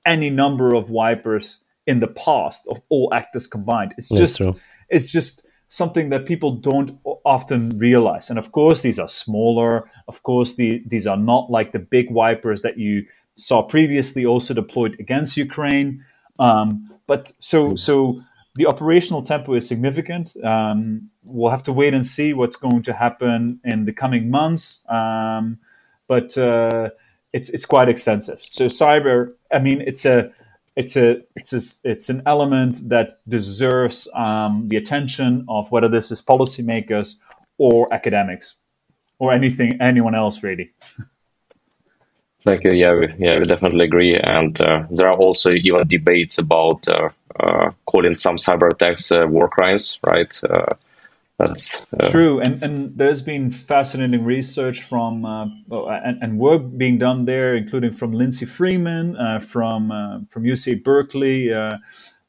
[0.04, 3.94] any number of wipers in the past of all actors combined.
[3.98, 4.56] It's That's just true.
[4.88, 6.90] it's just something that people don't
[7.24, 8.28] often realize.
[8.30, 9.90] And of course, these are smaller.
[10.06, 13.06] Of course, the, these are not like the big wipers that you
[13.36, 16.04] saw previously, also deployed against Ukraine.
[16.38, 18.22] Um, but so so
[18.54, 20.36] the operational tempo is significant.
[20.44, 24.86] Um, we'll have to wait and see what's going to happen in the coming months.
[24.90, 25.58] Um,
[26.06, 26.90] but uh,
[27.32, 28.46] it's it's quite extensive.
[28.50, 30.30] So cyber, I mean, it's a
[30.76, 36.10] it's a it's a, it's an element that deserves um, the attention of whether this
[36.10, 37.16] is policymakers
[37.58, 38.56] or academics
[39.18, 40.72] or anything anyone else really.
[42.44, 42.72] Thank you.
[42.72, 44.16] Yeah, we, yeah, we definitely agree.
[44.16, 47.10] And uh, there are also even debates about uh,
[47.86, 50.40] calling some cyber attacks uh, war crimes, right?
[50.48, 50.74] Uh,
[51.38, 56.98] that's uh, True, and and there's been fascinating research from uh, and, and work being
[56.98, 61.78] done there, including from Lindsay Freeman uh, from uh, from UC Berkeley, uh,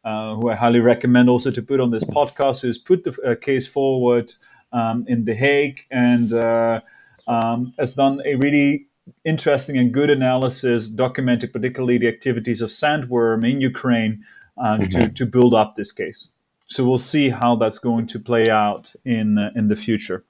[0.03, 2.61] uh, who I highly recommend also to put on this podcast.
[2.61, 4.33] Who's put the uh, case forward
[4.71, 6.81] um, in The Hague and uh,
[7.27, 8.87] um, has done a really
[9.25, 14.23] interesting and good analysis, documenting particularly the activities of Sandworm in Ukraine
[14.57, 16.29] uh, to to build up this case.
[16.67, 20.23] So we'll see how that's going to play out in uh, in the future.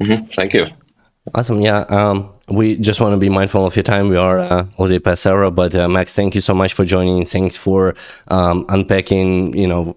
[0.00, 0.66] mhm, thank you.
[1.34, 1.60] Awesome.
[1.60, 1.80] Yeah.
[1.88, 4.08] Um, we just want to be mindful of your time.
[4.08, 7.24] We are uh, already past hour, but uh, Max, thank you so much for joining.
[7.26, 7.94] Thanks for
[8.28, 9.56] um, unpacking.
[9.56, 9.96] You know.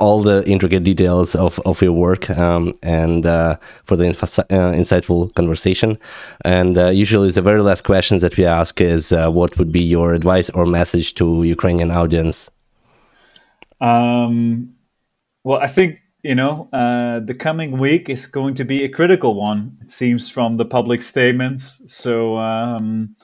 [0.00, 5.34] All the intricate details of, of your work um, and uh, for the uh, insightful
[5.34, 5.98] conversation.
[6.44, 9.82] And uh, usually, the very last questions that we ask is uh, what would be
[9.82, 12.50] your advice or message to Ukrainian audience?
[13.80, 14.74] Um,
[15.44, 19.34] well, I think you know uh, the coming week is going to be a critical
[19.34, 19.78] one.
[19.82, 21.82] It seems from the public statements.
[21.86, 23.16] So um,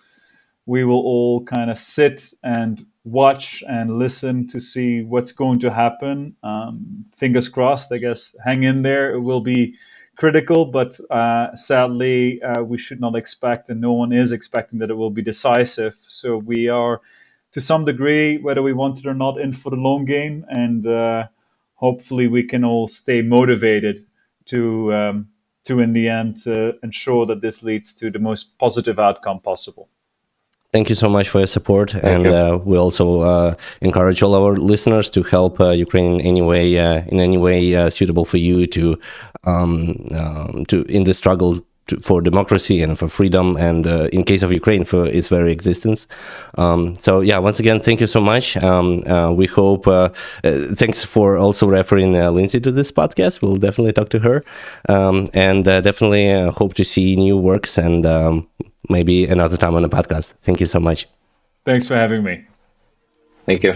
[0.66, 5.70] we will all kind of sit and watch and listen to see what's going to
[5.70, 6.36] happen.
[6.42, 7.92] Um, fingers crossed.
[7.92, 9.14] I guess hang in there.
[9.14, 9.76] It will be
[10.16, 14.90] critical, but uh, sadly, uh, we should not expect, and no one is expecting that
[14.90, 15.94] it will be decisive.
[16.08, 17.00] So we are,
[17.52, 20.84] to some degree, whether we want it or not, in for the long game, and
[20.86, 21.28] uh,
[21.74, 24.04] hopefully we can all stay motivated
[24.46, 25.28] to um,
[25.64, 29.88] to in the end uh, ensure that this leads to the most positive outcome possible.
[30.76, 32.34] Thank you so much for your support, and you.
[32.34, 36.78] uh, we also uh, encourage all our listeners to help uh, Ukraine in any way,
[36.78, 38.98] uh, in any way uh, suitable for you to,
[39.44, 44.22] um, um, to in the struggle to, for democracy and for freedom, and uh, in
[44.22, 46.06] case of Ukraine, for its very existence.
[46.58, 48.56] Um, so yeah, once again, thank you so much.
[48.58, 49.86] Um, uh, we hope.
[49.86, 50.10] Uh,
[50.44, 53.40] uh, thanks for also referring uh, Lindsay to this podcast.
[53.40, 54.42] We'll definitely talk to her,
[54.90, 58.04] um, and uh, definitely uh, hope to see new works and.
[58.88, 60.34] Maybe another time on the podcast.
[60.42, 61.08] Thank you so much.
[61.64, 62.44] Thanks for having me.
[63.44, 63.74] Thank you.